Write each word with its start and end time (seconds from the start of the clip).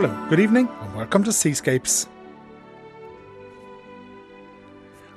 Hello, 0.00 0.28
good 0.30 0.40
evening, 0.40 0.66
and 0.80 0.94
welcome 0.94 1.22
to 1.24 1.30
Seascapes. 1.30 2.08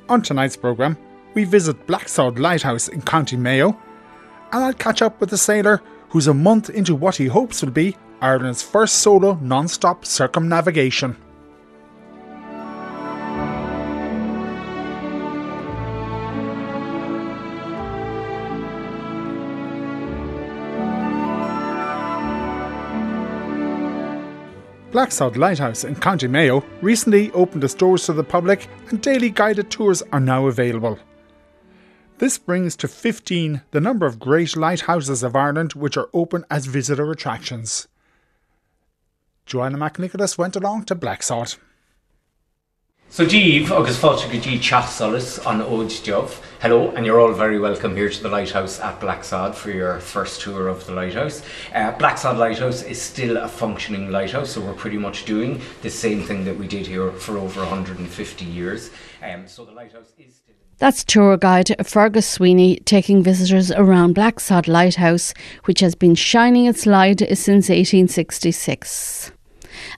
On 0.10 0.22
tonight's 0.22 0.58
programme, 0.58 0.98
we 1.36 1.46
visit 1.46 1.88
Blacksod 1.88 2.38
Lighthouse 2.38 2.90
in 2.90 3.02
County 3.02 3.38
Mayo, 3.38 3.80
and 4.52 4.62
I'll 4.62 4.74
catch 4.74 5.02
up 5.02 5.22
with 5.22 5.32
a 5.32 5.38
sailor 5.38 5.82
who's 6.10 6.28
a 6.28 6.34
month 6.34 6.70
into 6.70 6.96
what 6.96 7.16
he 7.16 7.28
hopes 7.28 7.62
will 7.62 7.72
be 7.72 7.96
Ireland's 8.20 8.62
first 8.62 8.96
solo 8.96 9.40
non 9.42 9.70
stop 9.70 10.04
circumnavigation. 10.04 11.16
Blacksod 24.94 25.38
Lighthouse 25.38 25.84
in 25.86 25.96
County 25.96 26.28
Mayo 26.28 26.64
recently 26.84 27.32
opened 27.32 27.64
its 27.64 27.74
doors 27.74 28.06
to 28.06 28.14
the 28.14 28.24
public 28.24 28.68
and 28.90 29.02
daily 29.02 29.32
guided 29.32 29.72
tours 29.72 30.04
are 30.12 30.20
now 30.20 30.46
available. 30.46 31.00
This 32.20 32.38
brings 32.38 32.76
to 32.76 32.88
15 32.88 33.64
the 33.72 33.82
number 33.82 34.06
of 34.06 34.20
great 34.20 34.56
lighthouses 34.56 35.24
of 35.24 35.36
Ireland 35.36 35.74
which 35.74 35.98
are 35.98 36.12
open 36.14 36.46
as 36.52 36.68
visitor 36.68 37.10
attractions. 37.10 37.88
Joanna 39.48 39.80
McNicholas 39.80 40.38
went 40.38 40.56
along 40.56 40.86
to 40.86 40.96
Blacksod. 40.96 41.58
So 43.14 43.28
Jeeve 43.28 43.70
agus 43.70 44.00
fáilte 44.00 44.26
go 44.26 44.40
dtí 44.42 44.58
teachsolas 44.58 45.38
an 45.46 45.62
óid 45.62 45.92
Jov. 46.02 46.40
Hello, 46.64 46.90
and 46.96 47.06
you're 47.06 47.20
all 47.20 47.32
very 47.32 47.60
welcome 47.60 47.96
here 47.96 48.10
to 48.10 48.24
the 48.24 48.28
Lighthouse 48.28 48.80
at 48.80 49.00
Blacksod 49.00 49.54
for 49.54 49.70
your 49.70 50.00
first 50.00 50.42
tour 50.42 50.68
of 50.68 50.84
the 50.88 50.94
lighthouse. 50.94 51.44
Uh, 51.76 51.92
Blacksod 51.92 52.40
Lighthouse 52.40 52.82
is 52.82 53.00
still 53.00 53.38
a 53.38 53.48
functioning 53.48 54.10
lighthouse, 54.10 54.50
so 54.50 54.62
we're 54.62 54.74
pretty 54.74 54.98
much 54.98 55.26
doing 55.26 55.62
the 55.84 55.92
same 55.92 56.24
thing 56.24 56.44
that 56.46 56.58
we 56.58 56.68
did 56.68 56.88
here 56.88 57.12
for 57.12 57.38
over 57.38 57.60
150 57.60 58.46
years. 58.46 58.90
Um, 59.22 59.48
so 59.48 59.64
the 59.64 59.74
lighthouse 59.74 60.12
is 60.18 60.38
still. 60.38 60.56
That's 60.80 61.04
tour 61.04 61.38
guide 61.38 61.86
Fergus 61.86 62.28
Sweeney 62.28 62.78
taking 62.78 63.22
visitors 63.22 63.72
around 63.72 64.16
Blacksod 64.16 64.68
Lighthouse, 64.68 65.36
which 65.66 65.82
has 65.82 65.94
been 65.94 66.16
shining 66.16 66.66
its 66.66 66.88
light 66.88 67.20
since 67.20 67.70
1866. 67.70 69.33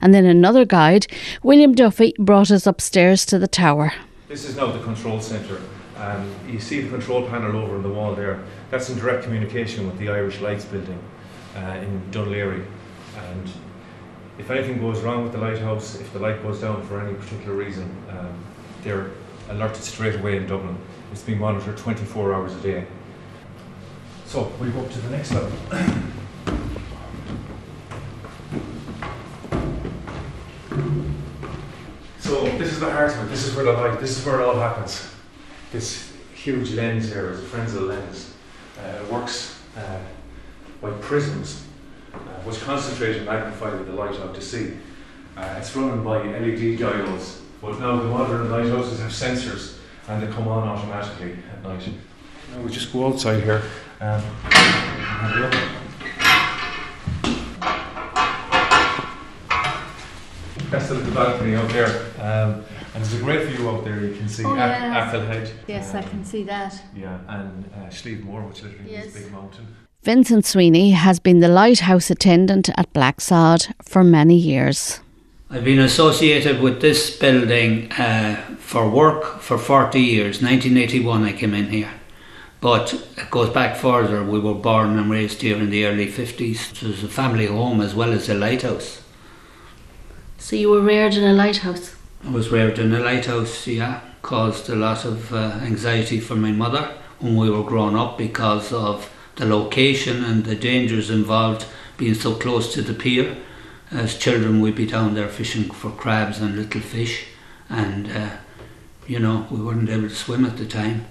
And 0.00 0.14
then 0.14 0.24
another 0.24 0.64
guide, 0.64 1.06
William 1.42 1.74
Duffy, 1.74 2.14
brought 2.18 2.50
us 2.50 2.66
upstairs 2.66 3.26
to 3.26 3.38
the 3.38 3.48
tower. 3.48 3.92
This 4.28 4.44
is 4.44 4.56
now 4.56 4.72
the 4.72 4.82
control 4.82 5.20
centre. 5.20 5.60
Um, 5.96 6.30
you 6.46 6.60
see 6.60 6.80
the 6.80 6.90
control 6.90 7.26
panel 7.28 7.56
over 7.56 7.76
on 7.76 7.82
the 7.82 7.88
wall 7.88 8.14
there. 8.14 8.42
That's 8.70 8.90
in 8.90 8.98
direct 8.98 9.24
communication 9.24 9.86
with 9.86 9.98
the 9.98 10.10
Irish 10.10 10.40
Lights 10.40 10.64
building 10.64 10.98
uh, 11.56 11.78
in 11.82 12.02
Laoghaire. 12.10 12.64
And 13.30 13.50
if 14.38 14.50
anything 14.50 14.80
goes 14.80 15.00
wrong 15.00 15.22
with 15.22 15.32
the 15.32 15.38
lighthouse, 15.38 15.98
if 16.00 16.12
the 16.12 16.18
light 16.18 16.42
goes 16.42 16.60
down 16.60 16.86
for 16.86 17.00
any 17.00 17.14
particular 17.14 17.54
reason, 17.54 17.90
um, 18.10 18.36
they're 18.82 19.10
alerted 19.48 19.82
straight 19.82 20.16
away 20.16 20.36
in 20.36 20.46
Dublin. 20.46 20.76
It's 21.12 21.22
being 21.22 21.38
monitored 21.38 21.78
24 21.78 22.34
hours 22.34 22.54
a 22.54 22.60
day. 22.60 22.86
So 24.26 24.52
we 24.60 24.70
go 24.70 24.80
up 24.80 24.90
to 24.90 24.98
the 24.98 25.10
next 25.10 25.32
level. 25.32 25.52
So 32.18 32.44
this 33.06 33.14
is 33.14 33.18
of 33.18 33.26
it. 33.26 33.30
This 33.30 33.46
is 33.46 33.56
where 33.56 33.64
the 33.64 33.72
light. 33.72 34.00
This 34.00 34.18
is 34.18 34.26
where 34.26 34.40
it 34.40 34.44
all 34.44 34.56
happens. 34.56 35.08
This 35.72 36.12
huge 36.34 36.72
lens 36.72 37.08
here 37.08 37.30
is 37.30 37.40
a 37.40 37.42
Fresnel 37.42 37.84
lens. 37.84 38.34
Uh, 38.78 39.02
it 39.02 39.12
works 39.12 39.60
uh, 39.76 39.98
by 40.80 40.90
prisms, 41.00 41.64
uh, 42.12 42.18
which 42.44 42.60
concentrate 42.60 43.16
and 43.16 43.26
magnify 43.26 43.70
the 43.70 43.92
light 43.92 44.18
out 44.20 44.34
to 44.34 44.40
sea. 44.40 44.74
Uh, 45.36 45.54
it's 45.58 45.74
run 45.76 46.02
by 46.02 46.18
LED 46.18 46.78
diodes, 46.78 47.40
but 47.60 47.78
now 47.78 47.96
the 47.96 48.08
modern 48.08 48.50
lighthouses 48.50 49.00
have 49.00 49.10
sensors 49.10 49.78
and 50.08 50.22
they 50.22 50.32
come 50.32 50.48
on 50.48 50.66
automatically 50.66 51.36
at 51.52 51.62
night. 51.62 51.88
Now 52.52 52.60
we 52.62 52.70
just 52.70 52.92
go 52.92 53.08
outside 53.08 53.42
here 53.42 53.62
um, 54.00 54.22
and 54.44 54.54
have 54.54 55.36
a 55.36 55.40
look. 55.40 55.54
That's 60.70 60.88
the 60.88 60.94
little 60.94 61.14
balcony 61.14 61.54
out 61.54 61.68
there. 61.70 62.06
Um, 62.20 62.64
and 62.96 63.04
there's 63.04 63.20
a 63.20 63.24
great 63.24 63.46
view 63.48 63.68
out 63.68 63.84
there. 63.84 64.00
You 64.00 64.14
can 64.16 64.26
see 64.28 64.42
Oh, 64.44 64.54
Ac- 64.54 64.58
yes. 64.58 65.08
Achill 65.08 65.26
Head. 65.26 65.50
Yes, 65.68 65.94
I 65.94 66.02
can 66.02 66.24
see 66.24 66.44
that. 66.44 66.82
Yeah, 66.96 67.18
and 67.28 67.64
uh, 67.74 67.90
Slievemore, 67.90 68.48
which 68.48 68.62
literally 68.62 68.90
Yes. 68.90 69.06
is 69.06 69.16
a 69.16 69.20
big 69.24 69.32
mountain. 69.32 69.66
Vincent 70.02 70.46
Sweeney 70.46 70.92
has 70.92 71.18
been 71.20 71.40
the 71.40 71.48
lighthouse 71.48 72.10
attendant 72.10 72.70
at 72.78 72.90
Blacksod 72.94 73.70
for 73.82 74.02
many 74.02 74.36
years. 74.36 75.00
I've 75.50 75.64
been 75.64 75.78
associated 75.80 76.60
with 76.62 76.80
this 76.80 77.14
building 77.18 77.92
uh, 77.92 78.36
for 78.58 78.88
work 78.88 79.40
for 79.40 79.58
40 79.58 80.00
years. 80.00 80.40
1981 80.40 81.22
I 81.24 81.32
came 81.32 81.52
in 81.54 81.68
here. 81.68 81.90
But 82.62 82.94
it 82.94 83.30
goes 83.30 83.50
back 83.50 83.76
further. 83.76 84.24
We 84.24 84.38
were 84.40 84.54
born 84.54 84.98
and 84.98 85.10
raised 85.10 85.42
here 85.42 85.56
in 85.58 85.68
the 85.68 85.84
early 85.84 86.06
50s. 86.06 86.74
So 86.74 86.86
it 86.86 86.90
was 86.92 87.04
a 87.04 87.08
family 87.08 87.46
home 87.46 87.82
as 87.82 87.94
well 87.94 88.12
as 88.12 88.30
a 88.30 88.34
lighthouse. 88.34 89.02
So 90.38 90.56
you 90.56 90.70
were 90.70 90.80
reared 90.80 91.14
in 91.14 91.24
a 91.24 91.32
lighthouse? 91.34 91.95
Was 92.30 92.50
reared 92.50 92.78
in 92.80 92.92
a 92.92 92.98
lighthouse, 92.98 93.68
yeah. 93.68 94.00
Caused 94.20 94.68
a 94.68 94.74
lot 94.74 95.04
of 95.04 95.32
uh, 95.32 95.60
anxiety 95.62 96.18
for 96.18 96.34
my 96.34 96.50
mother 96.50 96.92
when 97.20 97.36
we 97.36 97.48
were 97.48 97.62
growing 97.62 97.96
up 97.96 98.18
because 98.18 98.72
of 98.72 99.10
the 99.36 99.46
location 99.46 100.24
and 100.24 100.44
the 100.44 100.56
dangers 100.56 101.08
involved 101.08 101.66
being 101.96 102.14
so 102.14 102.34
close 102.34 102.74
to 102.74 102.82
the 102.82 102.94
pier. 102.94 103.36
As 103.92 104.18
children, 104.18 104.60
we'd 104.60 104.74
be 104.74 104.86
down 104.86 105.14
there 105.14 105.28
fishing 105.28 105.70
for 105.70 105.90
crabs 105.92 106.40
and 106.40 106.56
little 106.56 106.80
fish, 106.80 107.26
and 107.70 108.10
uh, 108.10 108.30
you 109.06 109.20
know, 109.20 109.46
we 109.48 109.62
weren't 109.62 109.88
able 109.88 110.08
to 110.08 110.14
swim 110.14 110.44
at 110.44 110.56
the 110.56 110.66
time. 110.66 111.06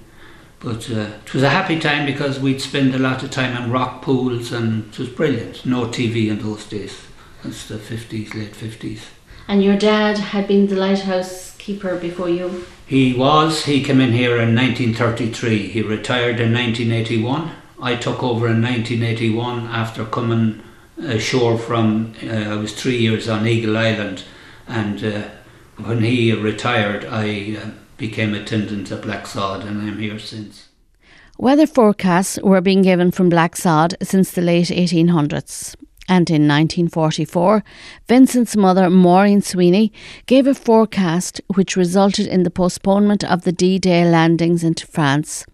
But 0.60 0.92
uh, 0.92 1.12
it 1.26 1.34
was 1.34 1.44
a 1.44 1.50
happy 1.50 1.80
time 1.80 2.06
because 2.06 2.40
we'd 2.40 2.62
spend 2.62 2.94
a 2.94 3.00
lot 3.00 3.24
of 3.24 3.32
time 3.32 3.56
in 3.56 3.72
rock 3.72 4.02
pools, 4.02 4.52
and 4.52 4.92
it 4.92 5.00
was 5.00 5.10
brilliant. 5.10 5.66
No 5.66 5.86
TV 5.86 6.30
in 6.30 6.40
those 6.40 6.66
days. 6.66 7.08
That's 7.42 7.68
the 7.68 7.76
50s, 7.76 8.34
late 8.34 8.54
50s. 8.54 9.15
And 9.48 9.64
your 9.64 9.78
dad 9.78 10.18
had 10.18 10.48
been 10.48 10.68
the 10.68 10.76
lighthouse 10.76 11.56
keeper 11.58 11.96
before 11.98 12.30
you? 12.30 12.66
He 12.86 13.14
was. 13.14 13.66
He 13.66 13.84
came 13.84 14.02
in 14.02 14.14
here 14.14 14.38
in 14.38 14.56
1933. 14.56 15.68
He 15.68 15.82
retired 15.82 16.40
in 16.40 16.54
1981. 16.54 17.52
I 17.82 17.96
took 17.96 18.24
over 18.24 18.48
in 18.48 18.62
1981 18.62 19.68
after 19.68 20.06
coming 20.06 20.64
ashore 21.00 21.58
from. 21.58 22.14
Uh, 22.24 22.54
I 22.54 22.56
was 22.56 22.74
three 22.74 22.98
years 22.98 23.28
on 23.28 23.48
Eagle 23.48 23.78
Island, 23.78 24.24
and 24.68 25.04
uh, 25.04 25.30
when 25.84 26.04
he 26.04 26.32
retired, 26.34 27.06
I 27.06 27.58
uh, 27.62 27.70
became 27.98 28.34
attendant 28.34 28.92
at 28.92 29.02
Blacksod, 29.02 29.66
and 29.66 29.82
I'm 29.82 30.00
here 30.00 30.20
since. 30.20 30.70
Weather 31.38 31.68
forecasts 31.68 32.40
were 32.42 32.62
being 32.62 32.82
given 32.82 33.12
from 33.12 33.30
Blacksod 33.30 33.96
since 34.02 34.32
the 34.32 34.42
late 34.42 34.68
1800s. 34.68 35.76
And 36.08 36.30
in 36.30 36.48
1944, 36.48 37.64
Vincent's 38.08 38.56
mother, 38.56 38.90
Maureen 38.90 39.42
Sweeney, 39.42 39.92
gave 40.28 40.46
a 40.46 40.54
forecast 40.54 41.42
which 41.56 41.76
resulted 41.76 42.28
in 42.28 42.44
the 42.44 42.52
postponement 42.52 43.24
of 43.24 43.42
the 43.42 43.52
D 43.52 43.80
Day 43.80 44.08
landings 44.10 44.64
into 44.64 44.86
France. 44.86 45.46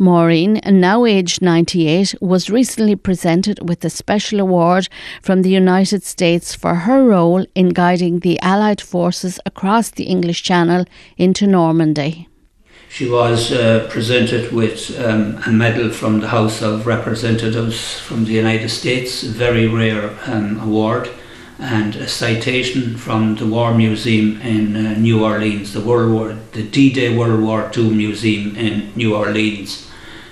Maureen, 0.00 0.60
now 0.64 1.04
aged 1.04 1.42
98, 1.42 2.14
was 2.20 2.48
recently 2.48 2.94
presented 2.94 3.68
with 3.68 3.84
a 3.84 3.90
special 3.90 4.38
award 4.38 4.88
from 5.20 5.42
the 5.42 5.50
United 5.50 6.04
States 6.04 6.54
for 6.54 6.76
her 6.76 7.04
role 7.04 7.44
in 7.56 7.70
guiding 7.70 8.20
the 8.20 8.40
Allied 8.40 8.80
forces 8.80 9.40
across 9.44 9.90
the 9.90 10.04
English 10.04 10.44
Channel 10.44 10.84
into 11.16 11.48
Normandy. 11.48 12.28
She 12.88 13.08
was 13.08 13.52
uh, 13.52 13.86
presented 13.90 14.50
with 14.50 14.98
um, 14.98 15.40
a 15.46 15.50
medal 15.50 15.90
from 15.90 16.20
the 16.20 16.28
House 16.28 16.62
of 16.62 16.86
Representatives 16.86 17.98
from 18.00 18.24
the 18.24 18.32
United 18.32 18.70
States, 18.70 19.22
a 19.22 19.28
very 19.28 19.68
rare 19.68 20.18
um, 20.26 20.58
award, 20.60 21.10
and 21.58 21.94
a 21.96 22.08
citation 22.08 22.96
from 22.96 23.36
the 23.36 23.46
War 23.46 23.74
Museum 23.74 24.40
in 24.40 24.74
uh, 24.74 24.94
New 24.94 25.24
Orleans, 25.24 25.74
the 25.74 25.80
World 25.80 26.12
War, 26.12 26.36
the 26.52 26.62
D-Day 26.62 27.16
World 27.16 27.42
War 27.42 27.70
II 27.76 27.90
Museum 27.90 28.56
in 28.56 28.92
New 28.96 29.14
Orleans, 29.14 29.90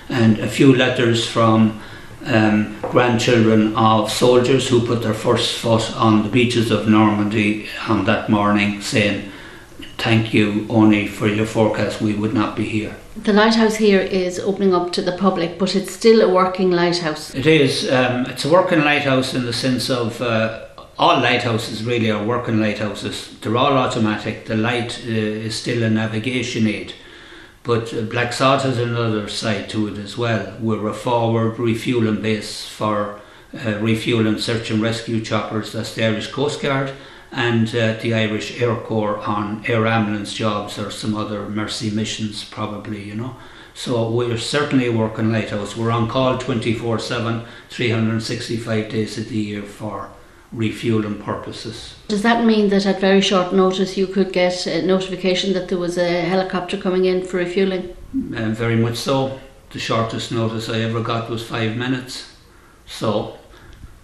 and 0.08 0.38
a 0.38 0.48
few 0.48 0.75
letters 0.75 1.28
from 1.28 1.80
um, 2.25 2.80
grandchildren 2.80 3.76
of 3.76 4.10
soldiers 4.10 4.66
who 4.69 4.86
put 4.86 5.02
their 5.02 5.14
first 5.14 5.58
foot 5.58 5.94
on 5.96 6.22
the 6.22 6.28
beaches 6.28 6.70
of 6.70 6.88
Normandy 6.88 7.69
on 7.86 8.04
that 8.06 8.28
morning, 8.30 8.80
saying 8.80 9.30
thank 9.98 10.34
you 10.34 10.66
only 10.69 11.06
for 11.06 11.26
your 11.26 11.46
forecast. 11.46 12.00
We 12.00 12.14
would 12.14 12.34
not 12.34 12.56
be 12.56 12.64
here. 12.64 12.96
The 13.16 13.32
lighthouse 13.32 13.76
here 13.76 14.00
is 14.00 14.38
opening 14.38 14.75
up 14.75 14.93
to 14.93 15.02
the 15.02 15.16
public, 15.16 15.58
but 15.58 15.75
it's 15.75 15.93
still 15.93 16.20
a 16.20 16.32
working 16.32 16.70
lighthouse. 16.70 17.34
it 17.34 17.46
is 17.46 17.90
um, 17.90 18.26
it's 18.26 18.44
a 18.44 18.50
working 18.50 18.81
lighthouse 18.81 19.34
in 19.34 19.44
the 19.46 19.52
sense 19.52 19.90
of 19.90 20.20
uh, 20.20 20.66
all 20.98 21.20
lighthouses 21.20 21.84
really 21.84 22.10
are 22.10 22.25
working 22.25 22.60
lighthouses. 22.60 23.37
They're 23.40 23.56
all 23.56 23.76
automatic. 23.76 24.46
The 24.46 24.56
light 24.56 25.00
uh, 25.04 25.10
is 25.46 25.54
still 25.54 25.82
a 25.82 25.90
navigation 25.90 26.66
aid. 26.66 26.94
But 27.62 27.92
uh, 27.92 28.02
Blacksod 28.02 28.62
has 28.62 28.78
another 28.78 29.28
side 29.28 29.69
to 29.70 29.88
it 29.88 29.99
as 29.99 30.16
well. 30.16 30.56
We're 30.60 30.87
a 30.88 30.94
forward 30.94 31.58
refueling 31.58 32.22
base 32.22 32.66
for 32.66 33.20
uh, 33.52 33.78
refueling 33.81 34.38
search 34.38 34.70
and 34.70 34.81
rescue 34.81 35.20
choppers. 35.20 35.72
That's 35.72 35.94
the 35.94 36.04
Irish 36.04 36.28
Coast 36.28 36.62
Guard 36.62 36.92
and 37.36 37.68
uh, 37.76 37.92
the 38.00 38.14
Irish 38.14 38.60
Air 38.62 38.74
Corps 38.76 39.18
on 39.18 39.62
air 39.68 39.86
ambulance 39.86 40.32
jobs 40.32 40.78
or 40.78 40.90
some 40.90 41.14
other 41.14 41.46
mercy 41.48 41.90
missions, 41.90 42.42
probably, 42.44 43.02
you 43.02 43.14
know. 43.14 43.36
So 43.74 44.10
we're 44.10 44.38
certainly 44.38 44.88
working 44.88 45.30
lighthouse. 45.30 45.76
We're 45.76 45.90
on 45.90 46.08
call 46.08 46.38
24 46.38 46.98
7, 46.98 47.44
365 47.68 48.88
days 48.88 49.18
of 49.18 49.28
the 49.28 49.36
year 49.36 49.62
for 49.62 50.08
refueling 50.50 51.22
purposes. 51.22 51.94
Does 52.08 52.22
that 52.22 52.46
mean 52.46 52.70
that 52.70 52.86
at 52.86 53.00
very 53.00 53.20
short 53.20 53.52
notice 53.52 53.98
you 53.98 54.06
could 54.06 54.32
get 54.32 54.66
a 54.66 54.80
notification 54.80 55.52
that 55.52 55.68
there 55.68 55.78
was 55.78 55.98
a 55.98 56.22
helicopter 56.22 56.78
coming 56.78 57.04
in 57.04 57.22
for 57.22 57.36
refueling? 57.36 57.94
Uh, 58.34 58.48
very 58.48 58.76
much 58.76 58.96
so. 58.96 59.38
The 59.70 59.78
shortest 59.78 60.32
notice 60.32 60.70
I 60.70 60.80
ever 60.80 61.02
got 61.02 61.28
was 61.28 61.46
five 61.46 61.76
minutes. 61.76 62.32
So, 62.86 63.38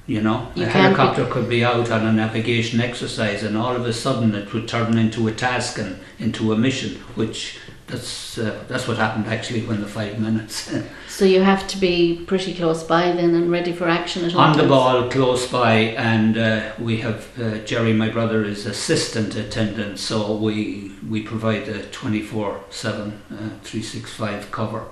you 0.06 0.20
know, 0.20 0.48
You 0.54 0.64
a 0.64 0.68
helicopter 0.68 1.26
could 1.26 1.48
be 1.48 1.64
out 1.64 1.90
on 1.90 2.06
a 2.06 2.12
navigation 2.12 2.80
exercise 2.80 3.42
and 3.42 3.56
all 3.56 3.76
of 3.76 3.86
a 3.86 3.92
sudden 3.92 4.34
it 4.34 4.52
would 4.52 4.66
turn 4.66 4.98
into 4.98 5.28
a 5.28 5.32
task 5.32 5.78
and 5.78 5.98
into 6.18 6.52
a 6.52 6.56
mission, 6.56 6.96
which 7.14 7.58
that's, 7.86 8.38
uh, 8.38 8.64
that's 8.68 8.88
what 8.88 8.96
happened 8.96 9.26
actually 9.26 9.64
when 9.66 9.80
the 9.80 9.86
five 9.86 10.18
minutes. 10.18 10.74
So 11.08 11.26
you 11.26 11.42
have 11.42 11.68
to 11.68 11.76
be 11.76 12.24
pretty 12.26 12.54
close 12.54 12.82
by 12.82 13.12
then 13.12 13.34
and 13.34 13.50
ready 13.50 13.70
for 13.72 13.86
action 13.86 14.24
at 14.24 14.34
all 14.34 14.40
on 14.40 14.56
the 14.56 14.66
ball 14.66 15.10
close 15.10 15.46
by 15.46 15.74
and 15.74 16.38
uh, 16.38 16.72
we 16.78 16.96
have 17.02 17.38
uh, 17.38 17.58
Jerry 17.58 17.92
my 17.92 18.08
brother 18.08 18.42
is 18.44 18.64
assistant 18.64 19.36
attendant 19.36 19.98
so 19.98 20.34
we 20.34 20.90
we 21.08 21.20
provide 21.20 21.68
a 21.68 21.84
24 21.90 22.64
7 22.70 23.12
uh, 23.30 23.36
365 23.62 24.50
cover 24.50 24.86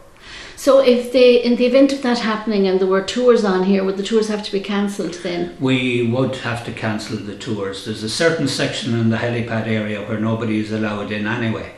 So 0.57 0.81
if 0.81 1.13
they, 1.13 1.43
in 1.43 1.57
the 1.57 1.65
event 1.65 1.93
of 1.93 2.03
that 2.03 2.19
happening 2.19 2.69
and 2.69 2.79
there 2.79 2.87
were 2.87 3.03
tours 3.03 3.45
on 3.45 3.65
here, 3.65 3.83
would 3.83 3.97
the 3.97 4.03
tours 4.03 4.29
have 4.29 4.43
to 4.45 4.53
be 4.53 4.61
cancelled 4.61 5.15
then? 5.23 5.57
we 5.59 6.07
would 6.07 6.37
have 6.37 6.65
to 6.67 6.73
cancel 6.73 7.17
the 7.17 7.37
tours. 7.37 7.85
There's 7.85 8.03
a 8.03 8.11
certain 8.11 8.47
section 8.47 8.99
in 8.99 9.09
the 9.11 9.17
helipad 9.17 9.67
area 9.67 10.07
where 10.07 10.21
nobody 10.21 10.59
is 10.59 10.71
allowed 10.71 11.13
in 11.13 11.27
anyway. 11.27 11.75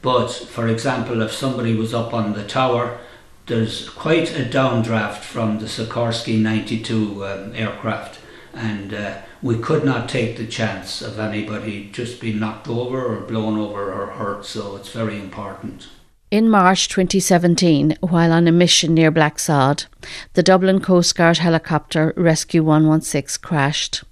But 0.00 0.28
for 0.28 0.66
example 0.66 1.20
if 1.22 1.32
somebody 1.32 1.74
was 1.74 1.92
up 1.92 2.14
on 2.14 2.32
the 2.32 2.46
tower 2.46 2.98
there's 3.46 3.88
quite 3.88 4.30
a 4.38 4.44
downdraft 4.44 5.18
from 5.18 5.58
the 5.58 5.66
Sikorsky 5.66 6.40
92 6.40 7.26
um, 7.26 7.54
aircraft. 7.54 8.20
And 8.54 8.94
uh, 8.94 9.18
we 9.42 9.58
could 9.58 9.84
not 9.84 10.08
take 10.08 10.36
the 10.36 10.46
chance 10.46 11.02
of 11.02 11.18
anybody 11.18 11.90
just 11.92 12.20
being 12.20 12.38
knocked 12.38 12.68
over 12.68 13.04
or 13.04 13.20
blown 13.20 13.58
over 13.58 13.92
or 13.92 14.06
hurt 14.06 14.46
so 14.46 14.76
it's 14.76 14.90
very 14.90 15.18
important 15.18 15.88
In 16.32 16.48
March 16.48 16.88
2017, 16.88 17.98
while 18.00 18.32
on 18.32 18.48
a 18.48 18.52
mission 18.52 18.94
near 18.94 19.12
Blacksod, 19.12 19.84
the 20.32 20.42
Dublin 20.42 20.80
Coast 20.80 21.14
Guard 21.14 21.36
helicopter 21.36 22.14
Rescue 22.16 22.64
116 22.64 23.42
crashed, 23.42 24.02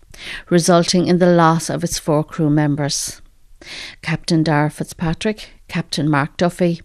resulting 0.51 1.07
in 1.07 1.17
the 1.17 1.33
loss 1.33 1.71
of 1.71 1.83
its 1.83 1.99
four 1.99 2.23
crew 2.23 2.51
members. 2.51 3.23
Captain 4.03 4.43
Dara 4.43 4.69
Fitzpatrick, 4.69 5.49
Captain 5.67 6.11
Mark 6.11 6.37
Duffy, 6.37 6.83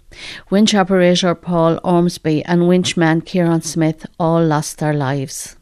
winch 0.49 0.73
operator 0.73 1.35
Paul 1.35 1.81
Ormsby, 1.83 2.45
and 2.45 2.61
winchman 2.61 3.25
Kieran 3.25 3.61
Smith 3.61 4.05
all 4.17 4.41
lost 4.41 4.77
their 4.77 4.93
lives. 4.93 5.57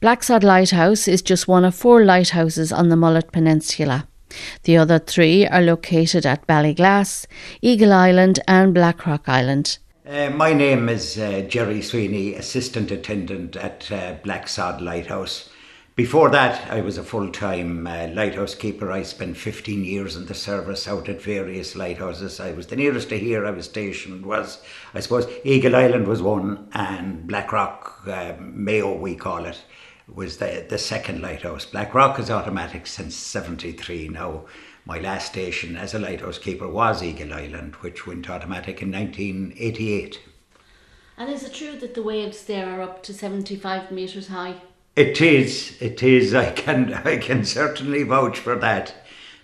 Blacksod 0.00 0.42
Lighthouse 0.42 1.06
is 1.06 1.22
just 1.22 1.46
one 1.46 1.64
of 1.64 1.76
four 1.76 2.04
lighthouses 2.04 2.72
on 2.72 2.88
the 2.88 2.96
Mullet 2.96 3.30
Peninsula. 3.30 4.08
The 4.64 4.76
other 4.76 4.98
three 4.98 5.46
are 5.46 5.62
located 5.62 6.26
at 6.26 6.46
Ballyglass, 6.46 7.26
Eagle 7.60 7.92
Island, 7.92 8.40
and 8.46 8.74
Blackrock 8.74 9.28
Island. 9.28 9.78
Uh, 10.06 10.30
my 10.30 10.52
name 10.52 10.88
is 10.88 11.18
uh, 11.18 11.42
Jerry 11.48 11.80
Sweeney, 11.80 12.34
assistant 12.34 12.90
attendant 12.90 13.56
at 13.56 13.90
uh, 13.92 14.14
Blacksod 14.24 14.80
Lighthouse. 14.80 15.48
Before 15.94 16.30
that, 16.30 16.70
I 16.70 16.80
was 16.80 16.96
a 16.96 17.04
full 17.04 17.30
time 17.30 17.86
uh, 17.86 18.08
lighthouse 18.08 18.54
keeper. 18.54 18.90
I 18.90 19.02
spent 19.02 19.36
15 19.36 19.84
years 19.84 20.16
in 20.16 20.24
the 20.24 20.34
service 20.34 20.88
out 20.88 21.06
at 21.10 21.20
various 21.20 21.76
lighthouses. 21.76 22.40
I 22.40 22.52
was 22.52 22.68
the 22.68 22.76
nearest 22.76 23.10
to 23.10 23.18
here 23.18 23.44
I 23.44 23.50
was 23.50 23.66
stationed 23.66 24.24
was, 24.24 24.62
I 24.94 25.00
suppose, 25.00 25.30
Eagle 25.44 25.76
Island 25.76 26.08
was 26.08 26.22
one, 26.22 26.68
and 26.72 27.26
Blackrock, 27.26 28.08
uh, 28.08 28.32
Mayo 28.40 28.96
we 28.96 29.14
call 29.14 29.44
it, 29.44 29.62
was 30.12 30.38
the, 30.38 30.66
the 30.68 30.78
second 30.78 31.22
lighthouse. 31.22 31.64
Blackrock 31.64 32.18
is 32.18 32.30
automatic 32.30 32.86
since 32.86 33.14
73 33.14 34.08
now. 34.08 34.44
My 34.84 34.98
last 34.98 35.26
station 35.26 35.76
as 35.76 35.94
a 35.94 35.98
lighthouse 35.98 36.38
keeper 36.38 36.68
was 36.68 37.02
Eagle 37.02 37.32
Island, 37.32 37.76
which 37.76 38.06
went 38.06 38.28
automatic 38.28 38.82
in 38.82 38.90
1988. 38.90 40.20
And 41.16 41.30
is 41.30 41.44
it 41.44 41.54
true 41.54 41.76
that 41.78 41.94
the 41.94 42.02
waves 42.02 42.44
there 42.44 42.68
are 42.68 42.82
up 42.82 43.02
to 43.04 43.14
75 43.14 43.92
metres 43.92 44.28
high? 44.28 44.56
It 44.96 45.20
is. 45.20 45.76
It 45.80 46.02
is. 46.02 46.34
I 46.34 46.50
can. 46.50 46.92
I 46.92 47.16
can 47.16 47.44
certainly 47.44 48.02
vouch 48.02 48.38
for 48.38 48.56
that, 48.56 48.94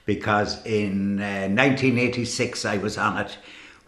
because 0.05 0.65
in 0.67 1.21
uh, 1.21 1.49
1986 1.49 2.65
I 2.65 2.79
was 2.79 2.99
on 2.99 3.19
it 3.19 3.39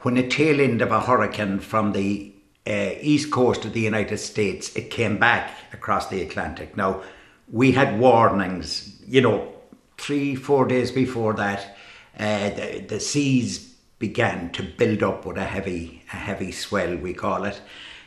when 0.01 0.17
a 0.17 0.27
tail 0.27 0.61
end 0.61 0.81
of 0.81 0.91
a 0.91 1.01
hurricane 1.01 1.59
from 1.59 1.93
the 1.93 2.30
uh, 2.67 2.91
east 3.01 3.31
coast 3.31 3.65
of 3.65 3.73
the 3.73 3.81
United 3.81 4.19
States 4.19 4.75
it 4.77 4.91
came 4.91 5.19
back 5.19 5.51
across 5.73 6.09
the 6.09 6.23
Atlantic. 6.23 6.77
Now 6.77 7.03
we 7.51 7.73
had 7.73 7.99
warnings. 7.99 9.01
You 9.07 9.23
know, 9.23 9.53
three 9.99 10.35
four 10.35 10.67
days 10.67 10.91
before 10.91 11.35
that, 11.35 11.77
uh, 12.19 12.51
the 12.51 12.85
the 12.89 13.01
seas 13.01 13.75
began 13.99 14.51
to 14.51 14.63
build 14.63 15.03
up 15.03 15.27
with 15.27 15.37
a 15.37 15.45
heavy 15.45 16.03
a 16.13 16.17
heavy 16.17 16.53
swell 16.53 16.97
we 16.97 17.15
call 17.15 17.45
it. 17.45 17.61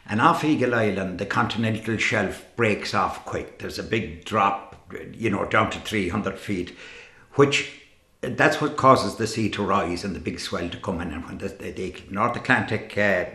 And 0.05 0.19
off 0.19 0.43
Eagle 0.43 0.75
Island, 0.75 1.17
the 1.17 1.25
continental 1.25 1.97
shelf 1.97 2.45
breaks 2.57 2.93
off 2.93 3.23
quick. 3.25 3.59
There's 3.59 3.79
a 3.79 3.83
big 3.83 4.25
drop, 4.25 4.91
you 5.13 5.29
know, 5.29 5.45
down 5.45 5.69
to 5.71 5.79
300 5.79 6.37
feet, 6.37 6.75
which 7.35 7.71
that's 8.19 8.59
what 8.59 8.75
causes 8.75 9.15
the 9.15 9.27
sea 9.27 9.49
to 9.51 9.63
rise 9.63 10.03
and 10.03 10.13
the 10.13 10.19
big 10.19 10.41
swell 10.41 10.67
to 10.69 10.77
come 10.77 10.99
in. 10.99 11.11
And 11.11 11.25
when 11.25 11.37
the, 11.37 11.47
the, 11.47 11.71
the 11.71 12.03
North 12.09 12.35
Atlantic 12.35 12.97
uh, 12.97 13.25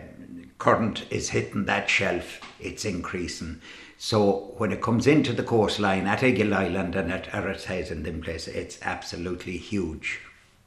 current 0.58 1.04
is 1.10 1.30
hitting 1.30 1.64
that 1.64 1.88
shelf, 1.88 2.40
it's 2.60 2.84
increasing. 2.84 3.60
So 3.96 4.54
when 4.58 4.72
it 4.72 4.82
comes 4.82 5.06
into 5.06 5.32
the 5.32 5.42
coastline 5.42 6.06
at 6.06 6.22
Eagle 6.22 6.54
Island 6.54 6.94
and 6.94 7.12
at 7.12 7.32
Erris 7.32 7.64
Head 7.64 7.90
and 7.90 8.04
them 8.04 8.20
places, 8.20 8.54
it's 8.54 8.78
absolutely 8.82 9.56
huge. 9.56 10.20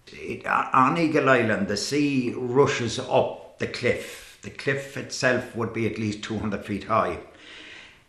It, 0.07 0.45
on 0.45 0.97
Eagle 0.97 1.29
Island, 1.29 1.67
the 1.67 1.77
sea 1.77 2.33
rushes 2.35 2.99
up 2.99 3.59
the 3.59 3.67
cliff 3.67 4.31
the 4.41 4.49
cliff 4.49 4.97
itself 4.97 5.55
would 5.55 5.73
be 5.73 5.85
at 5.85 5.99
least 5.99 6.23
200 6.23 6.65
feet 6.65 6.85
high. 6.85 7.19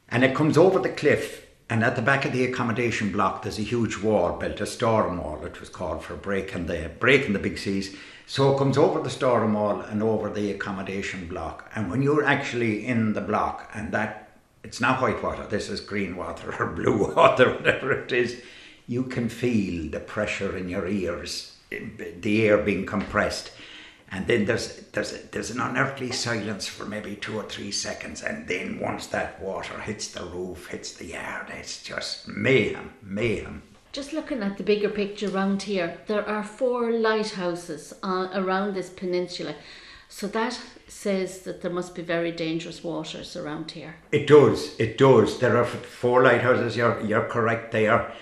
And 0.09 0.25
it 0.25 0.35
comes 0.35 0.57
over 0.57 0.79
the 0.79 0.89
cliff, 0.89 1.42
and 1.69 1.83
at 1.83 1.97
the 1.97 2.03
back 2.03 2.25
of 2.25 2.33
the 2.33 2.45
accommodation 2.45 3.13
block, 3.13 3.43
there's 3.43 3.59
a 3.59 3.63
huge 3.63 3.99
wall 3.99 4.39
built, 4.39 4.61
a 4.61 4.67
storm 4.67 5.19
wall, 5.19 5.45
it 5.45 5.59
was 5.61 5.69
called 5.69 6.05
for 6.05 6.15
breaking 6.15 6.67
the, 6.67 6.91
breaking 6.99 7.33
the 7.33 7.39
big 7.39 7.59
seas. 7.59 7.97
So 8.27 8.55
it 8.55 8.59
comes 8.59 8.79
over 8.79 9.01
the 9.01 9.11
storm 9.11 9.55
wall 9.55 9.81
and 9.81 10.03
over 10.03 10.31
the 10.31 10.51
accommodation 10.51 11.29
block. 11.29 11.71
And 11.75 11.91
when 11.91 12.03
you're 12.03 12.25
actually 12.25 12.87
in 12.87 13.15
the 13.15 13.21
block, 13.21 13.71
and 13.75 13.93
that 13.93 14.31
it's 14.63 14.81
not 14.81 15.01
white 15.01 15.23
water, 15.23 15.47
this 15.47 15.69
is 15.69 15.81
green 15.81 16.17
water 16.17 16.55
or 16.61 16.67
blue 16.67 17.15
water, 17.15 17.55
whatever 17.55 17.93
it 17.93 18.13
is, 18.13 18.43
you 18.87 19.05
can 19.05 19.29
feel 19.29 19.91
the 19.91 20.01
pressure 20.01 20.57
in 20.57 20.69
your 20.69 20.87
ears, 20.87 21.57
eh, 21.71 21.81
the 22.21 22.49
air 22.49 22.59
being 22.59 22.85
compressed 22.85 23.53
and 24.13 24.27
then 24.27 24.45
there's 24.45 24.77
there's 24.93 25.13
there's 25.31 25.51
an 25.51 25.61
unearthly 25.61 26.13
silence 26.13 26.69
for 26.69 26.85
maybe 26.85 27.17
two 27.17 27.37
or 27.39 27.45
three 27.45 27.73
seconds, 27.73 28.23
and 28.23 28.47
then 28.47 28.79
once 28.79 29.07
that 29.09 29.41
water 29.41 29.81
hits 29.81 30.09
the 30.09 30.25
roof, 30.25 30.69
hits 30.69 30.93
the 30.93 31.07
yard, 31.07 31.47
it's 31.51 31.83
just 31.83 32.29
mayhem, 32.29 32.93
mayhem. 33.03 33.63
Just 33.93 34.13
looking 34.13 34.43
at 34.43 34.57
the 34.57 34.63
bigger 34.63 34.89
picture 34.89 35.29
around 35.29 35.63
here, 35.63 35.99
there 36.07 36.27
are 36.27 36.43
four 36.45 36.93
lighthouses 36.93 37.93
uh, 38.03 38.29
around 38.33 38.75
this 38.75 38.89
peninsula. 38.89 39.55
So 40.09 40.27
that 40.29 40.61
says 40.89 41.41
that 41.41 41.63
there 41.63 41.71
must 41.71 41.95
be 41.95 42.03
very 42.03 42.33
dangerous 42.33 42.85
waters 42.85 43.35
around 43.35 43.71
here. 43.71 43.97
It 44.13 44.27
does, 44.27 44.79
it 44.79 44.99
does. 44.99 45.39
There 45.39 45.57
are 45.57 45.65
four 45.65 46.23
lighthouses. 46.23 46.77
You're 46.77 47.01
you're 47.01 47.29
correct 47.29 47.73
there. 47.73 48.13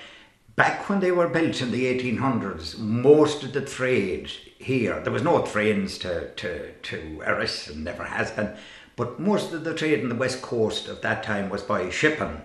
Back 0.61 0.91
when 0.91 1.01
they 1.01 1.11
were 1.11 1.27
built 1.27 1.63
in 1.63 1.71
the 1.71 1.87
1800s, 1.87 2.79
most 2.79 3.43
of 3.43 3.55
the 3.55 3.63
trade 3.63 4.31
here, 4.59 5.01
there 5.01 5.11
was 5.11 5.23
no 5.23 5.41
trains 5.41 5.97
to, 5.97 6.35
to, 6.35 6.73
to 6.73 7.23
Erris 7.25 7.71
and 7.71 7.83
never 7.83 8.05
has 8.05 8.31
been, 8.31 8.55
but 8.95 9.19
most 9.19 9.55
of 9.55 9.65
the 9.65 9.73
trade 9.73 10.01
in 10.01 10.11
the 10.11 10.15
west 10.15 10.43
coast 10.43 10.87
of 10.87 11.01
that 11.01 11.23
time 11.23 11.49
was 11.49 11.63
by 11.63 11.89
shipping 11.89 12.43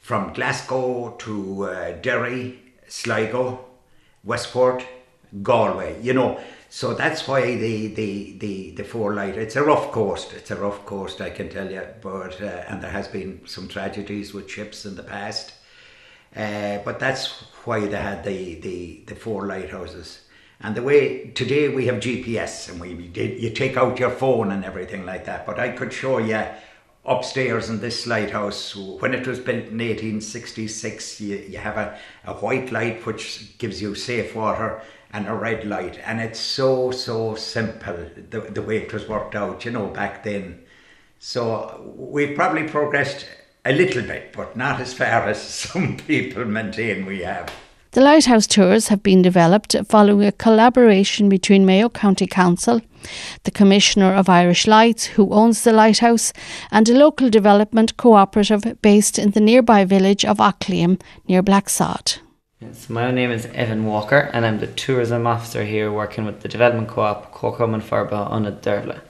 from 0.00 0.32
Glasgow 0.32 1.14
to 1.20 1.66
uh, 1.66 1.92
Derry, 2.00 2.58
Sligo, 2.88 3.64
Westport, 4.24 4.84
Galway, 5.44 6.02
you 6.02 6.14
know. 6.14 6.40
So 6.68 6.94
that's 6.94 7.28
why 7.28 7.42
the, 7.42 7.86
the, 7.94 8.38
the, 8.38 8.70
the 8.72 8.82
four 8.82 9.14
light, 9.14 9.36
it's 9.36 9.54
a 9.54 9.62
rough 9.62 9.92
coast, 9.92 10.32
it's 10.32 10.50
a 10.50 10.56
rough 10.56 10.84
coast, 10.84 11.20
I 11.20 11.30
can 11.30 11.48
tell 11.48 11.70
you, 11.70 11.86
but, 12.00 12.42
uh, 12.42 12.64
and 12.66 12.82
there 12.82 12.90
has 12.90 13.06
been 13.06 13.42
some 13.46 13.68
tragedies 13.68 14.34
with 14.34 14.50
ships 14.50 14.84
in 14.84 14.96
the 14.96 15.04
past. 15.04 15.52
Uh, 16.34 16.78
but 16.84 16.98
that's 16.98 17.28
why 17.64 17.80
they 17.86 17.96
had 17.96 18.24
the, 18.24 18.54
the, 18.56 19.02
the 19.06 19.14
four 19.14 19.46
lighthouses. 19.46 20.22
And 20.60 20.74
the 20.74 20.82
way 20.82 21.30
today 21.30 21.68
we 21.68 21.86
have 21.86 21.96
GPS 21.96 22.70
and 22.70 22.80
we 22.80 22.94
did, 22.94 23.42
you 23.42 23.50
take 23.50 23.76
out 23.76 23.98
your 23.98 24.10
phone 24.10 24.52
and 24.52 24.64
everything 24.64 25.04
like 25.04 25.24
that. 25.26 25.44
But 25.44 25.58
I 25.58 25.70
could 25.70 25.92
show 25.92 26.18
you 26.18 26.44
upstairs 27.04 27.68
in 27.68 27.80
this 27.80 28.06
lighthouse. 28.06 28.76
When 28.76 29.12
it 29.12 29.26
was 29.26 29.40
built 29.40 29.66
in 29.66 29.78
1866, 29.78 31.20
you, 31.20 31.36
you 31.48 31.58
have 31.58 31.76
a, 31.76 31.98
a 32.24 32.34
white 32.34 32.70
light 32.70 33.04
which 33.04 33.58
gives 33.58 33.82
you 33.82 33.94
safe 33.94 34.36
water 34.36 34.80
and 35.12 35.26
a 35.26 35.34
red 35.34 35.66
light. 35.66 35.98
And 36.04 36.20
it's 36.20 36.40
so, 36.40 36.92
so 36.92 37.34
simple 37.34 38.08
the, 38.30 38.40
the 38.40 38.62
way 38.62 38.78
it 38.78 38.92
was 38.92 39.08
worked 39.08 39.34
out, 39.34 39.64
you 39.64 39.72
know, 39.72 39.88
back 39.88 40.22
then. 40.22 40.62
So 41.18 41.92
we've 41.96 42.36
probably 42.36 42.68
progressed 42.68 43.26
a 43.64 43.72
little 43.72 44.02
bit, 44.02 44.32
but 44.32 44.56
not 44.56 44.80
as 44.80 44.94
far 44.94 45.28
as 45.28 45.40
some 45.42 45.96
people 45.96 46.44
maintain 46.44 47.06
we 47.06 47.20
have. 47.20 47.52
The 47.92 48.00
lighthouse 48.00 48.46
tours 48.46 48.88
have 48.88 49.02
been 49.02 49.20
developed 49.20 49.76
following 49.86 50.26
a 50.26 50.32
collaboration 50.32 51.28
between 51.28 51.66
Mayo 51.66 51.90
County 51.90 52.26
Council, 52.26 52.80
the 53.44 53.50
Commissioner 53.50 54.14
of 54.14 54.30
Irish 54.30 54.66
Lights, 54.66 55.04
who 55.04 55.30
owns 55.30 55.62
the 55.62 55.74
lighthouse, 55.74 56.32
and 56.70 56.88
a 56.88 56.96
local 56.96 57.28
development 57.28 57.98
cooperative 57.98 58.80
based 58.80 59.18
in 59.18 59.32
the 59.32 59.40
nearby 59.40 59.84
village 59.84 60.24
of 60.24 60.38
Aughleam 60.38 60.98
near 61.28 61.42
Blacksod. 61.42 62.18
Yes, 62.60 62.88
my 62.88 63.10
name 63.10 63.30
is 63.30 63.44
Evan 63.46 63.84
Walker, 63.84 64.30
and 64.32 64.46
I'm 64.46 64.60
the 64.60 64.68
tourism 64.68 65.26
officer 65.26 65.64
here 65.64 65.92
working 65.92 66.24
with 66.24 66.40
the 66.40 66.48
development 66.48 66.88
co-op 66.88 67.34
Comharchumann 67.34 67.82
Forbartha 67.82 68.30
Ionad 68.30 68.62
Deirbhile. 68.62 69.00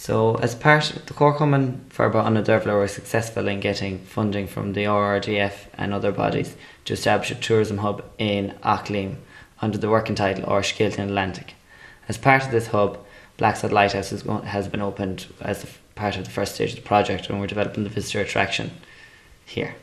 So, 0.00 0.36
as 0.36 0.54
part 0.54 0.94
of 0.94 1.06
the 1.06 1.12
Comharchumann 1.12 1.80
Forbartha 1.88 2.28
Ionad 2.28 2.44
Deirbhile 2.44 2.78
were 2.78 2.86
successful 2.86 3.48
in 3.48 3.58
getting 3.58 3.98
funding 3.98 4.46
from 4.46 4.72
the 4.72 4.84
RRDF 4.84 5.66
and 5.74 5.92
other 5.92 6.12
bodies 6.12 6.54
to 6.84 6.92
establish 6.92 7.32
a 7.32 7.34
tourism 7.34 7.78
hub 7.78 8.04
in 8.16 8.54
Aughleam 8.62 9.16
under 9.60 9.76
the 9.76 9.90
working 9.90 10.14
title 10.14 10.44
or 10.48 10.60
Atlantic. 10.60 11.54
As 12.08 12.16
part 12.16 12.44
of 12.44 12.52
this 12.52 12.68
hub, 12.68 13.04
Blacksod 13.38 13.72
Lighthouse 13.72 14.10
has 14.10 14.68
been 14.68 14.80
opened 14.80 15.26
as 15.40 15.66
part 15.96 16.16
of 16.16 16.24
the 16.24 16.30
first 16.30 16.54
stage 16.54 16.70
of 16.70 16.76
the 16.76 16.82
project 16.82 17.28
and 17.28 17.40
we're 17.40 17.48
developing 17.48 17.82
the 17.82 17.90
visitor 17.90 18.20
attraction 18.20 18.70
here. 19.44 19.74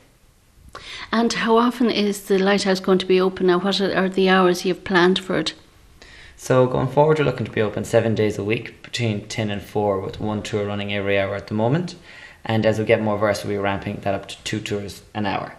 And 1.11 1.33
how 1.33 1.57
often 1.57 1.91
is 1.91 2.23
the 2.23 2.39
lighthouse 2.39 2.79
going 2.79 2.99
to 2.99 3.05
be 3.05 3.19
open 3.19 3.47
now? 3.47 3.59
What 3.59 3.81
are 3.81 4.07
the 4.07 4.29
hours 4.29 4.63
you've 4.63 4.85
planned 4.85 5.19
for 5.19 5.39
it? 5.39 5.53
So 6.37 6.67
going 6.67 6.89
forward, 6.89 7.17
we're 7.17 7.25
looking 7.25 7.45
to 7.45 7.51
be 7.51 7.61
open 7.61 7.85
seven 7.85 8.13
days 8.13 8.37
a 8.37 8.43
week 8.43 8.83
between 8.83 9.27
10 9.27 9.49
and 9.49 9.61
4 9.61 10.01
with 10.01 10.19
one 10.19 10.43
tour 10.43 10.67
running 10.67 10.93
every 10.93 11.17
hour 11.17 11.33
at 11.33 11.47
the 11.47 11.53
moment. 11.53 11.95
And 12.43 12.65
as 12.65 12.77
we 12.77 12.85
get 12.85 13.01
more 13.01 13.17
versed, 13.17 13.45
we'll 13.45 13.53
be 13.53 13.57
ramping 13.57 14.01
that 14.01 14.13
up 14.13 14.27
to 14.27 14.43
two 14.43 14.59
tours 14.59 15.01
an 15.13 15.25
hour 15.25 15.55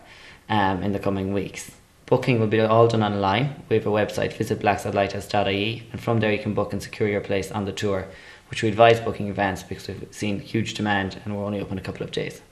um, 0.48 0.82
in 0.82 0.92
the 0.92 0.98
coming 0.98 1.32
weeks. 1.32 1.72
Booking 2.04 2.38
will 2.38 2.46
be 2.46 2.60
all 2.60 2.86
done 2.86 3.02
online. 3.02 3.64
We 3.68 3.76
have 3.76 3.86
a 3.86 3.90
website, 3.90 4.34
visit 4.34 4.60
blacksodlighthouse.ie, 4.60 5.88
and 5.90 6.00
from 6.00 6.20
there 6.20 6.32
you 6.32 6.38
can 6.38 6.54
book 6.54 6.72
and 6.72 6.80
secure 6.80 7.08
your 7.08 7.20
place 7.20 7.50
on 7.50 7.64
the 7.64 7.72
tour, 7.72 8.06
which 8.48 8.62
we 8.62 8.68
advise 8.68 9.00
booking 9.00 9.28
advance 9.28 9.64
because 9.64 9.88
we've 9.88 10.06
seen 10.12 10.38
huge 10.38 10.74
demand 10.74 11.20
and 11.24 11.36
we're 11.36 11.44
only 11.44 11.60
open 11.60 11.78
a 11.78 11.82
couple 11.82 12.04
of 12.04 12.12
days. 12.12 12.42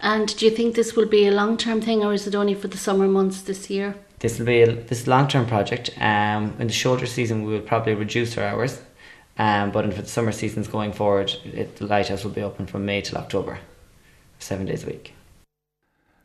And 0.00 0.34
do 0.38 0.46
you 0.46 0.50
think 0.50 0.76
this 0.76 0.94
will 0.94 1.08
be 1.08 1.26
a 1.26 1.32
long 1.32 1.56
term 1.58 1.82
thing 1.82 2.02
or 2.02 2.14
is 2.14 2.26
it 2.26 2.34
only 2.34 2.54
for 2.54 2.68
the 2.68 2.78
summer 2.78 3.08
months 3.08 3.42
this 3.42 3.68
year? 3.68 3.96
This 4.18 4.38
will 4.38 4.46
be 4.46 4.62
a 4.62 4.72
this 4.72 5.06
long 5.06 5.28
term 5.28 5.46
project. 5.46 5.90
Um, 6.00 6.54
in 6.58 6.66
the 6.66 6.72
shoulder 6.72 7.06
season, 7.06 7.44
we 7.44 7.52
will 7.52 7.60
probably 7.60 7.94
reduce 7.94 8.36
our 8.38 8.44
hours, 8.44 8.80
um, 9.38 9.70
but 9.70 9.92
for 9.92 10.02
the 10.02 10.08
summer 10.08 10.32
seasons 10.32 10.68
going 10.68 10.92
forward, 10.92 11.34
it, 11.44 11.76
the 11.76 11.86
lighthouse 11.86 12.24
will 12.24 12.30
be 12.30 12.42
open 12.42 12.66
from 12.66 12.86
May 12.86 13.02
till 13.02 13.18
October, 13.18 13.58
seven 14.38 14.66
days 14.66 14.84
a 14.84 14.86
week. 14.86 15.12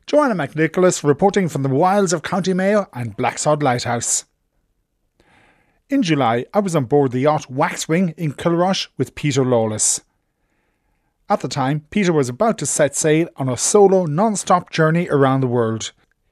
Joanna 0.07 0.35
McNicholas 0.35 1.03
reporting 1.03 1.47
from 1.47 1.63
the 1.63 1.69
wilds 1.69 2.11
of 2.11 2.23
County 2.23 2.53
Mayo 2.53 2.87
and 2.93 3.15
Blacksod 3.15 3.61
Lighthouse. 3.61 4.25
In 5.89 6.03
July, 6.03 6.45
I 6.53 6.59
was 6.59 6.75
on 6.75 6.85
board 6.85 7.11
the 7.11 7.19
yacht 7.19 7.51
Waxwing 7.51 8.13
in 8.17 8.33
Kilrush 8.33 8.87
with 8.97 9.15
Peter 9.15 9.43
Lawless. 9.43 10.01
At 11.29 11.41
the 11.41 11.47
time, 11.47 11.85
Peter 11.91 12.11
was 12.11 12.29
about 12.29 12.57
to 12.57 12.65
set 12.65 12.95
sail 12.95 13.27
on 13.37 13.47
a 13.47 13.55
solo 13.55 14.05
non 14.05 14.35
stop 14.35 14.69
journey 14.69 15.07
around 15.09 15.41
the 15.41 15.47
world. 15.47 15.91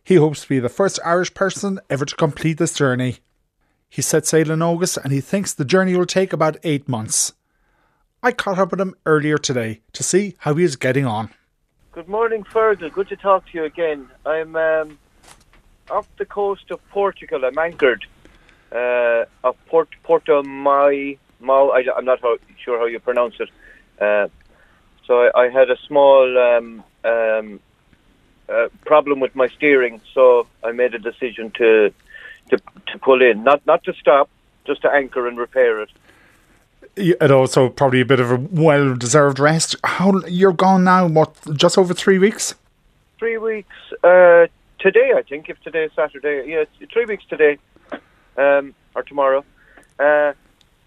He 0.10 0.16
hopes 0.16 0.42
to 0.42 0.50
be 0.50 0.58
the 0.58 0.70
first 0.70 1.00
Irish 1.06 1.36
person 1.36 1.80
ever 1.88 2.04
to 2.04 2.16
complete 2.16 2.58
this 2.58 2.74
journey. 2.74 3.18
He 3.88 4.02
set 4.02 4.26
sail 4.26 4.50
in 4.50 4.60
August 4.60 4.98
and 4.98 5.14
he 5.14 5.22
thinks 5.22 5.54
the 5.54 5.64
journey 5.64 5.96
will 5.96 6.08
take 6.08 6.34
about 6.34 6.58
eight 6.64 6.90
months. 6.90 7.34
I 8.24 8.32
caught 8.32 8.58
up 8.58 8.72
with 8.72 8.82
him 8.82 8.96
earlier 9.06 9.38
today 9.38 9.82
to 9.94 10.02
see 10.02 10.34
how 10.40 10.56
he 10.56 10.64
is 10.64 10.78
getting 10.78 11.06
on. 11.06 11.30
Good 11.92 12.08
morning, 12.08 12.44
Fergal. 12.44 12.92
Good 12.92 13.08
to 13.10 13.18
talk 13.18 13.46
to 13.52 13.58
you 13.60 13.66
again. 13.66 14.10
I'm 14.26 14.56
um, 14.56 14.98
off 15.92 16.08
the 16.18 16.26
coast 16.26 16.72
of 16.72 16.80
Portugal. 16.90 17.46
I'm 17.46 17.60
anchored 17.60 18.04
uh, 18.72 19.26
off 19.44 19.58
Port 19.68 19.90
Porto 20.02 20.42
Mai. 20.42 21.18
Mau. 21.40 21.70
I, 21.70 21.84
am 21.96 22.06
not 22.06 22.20
how, 22.20 22.38
sure 22.58 22.80
how 22.80 22.88
you 22.88 23.00
pronounce 23.00 23.36
it. 23.40 23.50
Uh, 24.02 24.28
so 25.06 25.28
I, 25.28 25.42
I, 25.44 25.50
had 25.50 25.70
a 25.70 25.78
small 25.88 26.36
um, 26.36 26.84
um, 27.04 27.60
uh, 28.52 28.68
problem 28.86 29.20
with 29.20 29.36
my 29.36 29.48
steering, 29.48 30.02
so 30.14 30.48
I 30.64 30.72
made 30.72 30.94
a 30.96 31.00
decision 31.00 31.52
to 31.52 31.94
to 32.50 32.58
to 32.88 33.00
pull 33.00 33.22
in, 33.22 33.44
not 33.44 33.66
not 33.66 33.84
to 33.86 33.94
stop, 33.94 34.30
just 34.66 34.82
to 34.82 34.90
anchor 34.90 35.28
and 35.28 35.38
repair 35.38 35.82
it 35.82 35.90
and 37.00 37.32
also 37.32 37.70
probably 37.70 38.02
a 38.02 38.06
bit 38.06 38.20
of 38.20 38.32
a 38.32 38.38
well 38.52 38.96
deserved 38.96 39.40
rest. 39.40 39.76
How 39.84 40.20
you're 40.28 40.54
gone 40.54 40.84
now? 40.84 41.08
What 41.08 41.36
just 41.56 41.78
over 41.78 41.94
three 41.94 42.20
weeks? 42.20 42.56
Three 43.18 43.38
weeks 43.38 43.76
uh, 44.04 44.48
today, 44.80 45.14
I 45.16 45.24
think. 45.28 45.50
If 45.50 45.62
today 45.62 45.86
is 45.86 45.92
Saturday, 45.96 46.44
yeah, 46.48 46.66
three 46.92 47.06
weeks 47.06 47.24
today 47.30 47.58
um, 48.38 48.74
or 48.96 49.04
tomorrow. 49.04 49.44
Uh, 49.98 50.34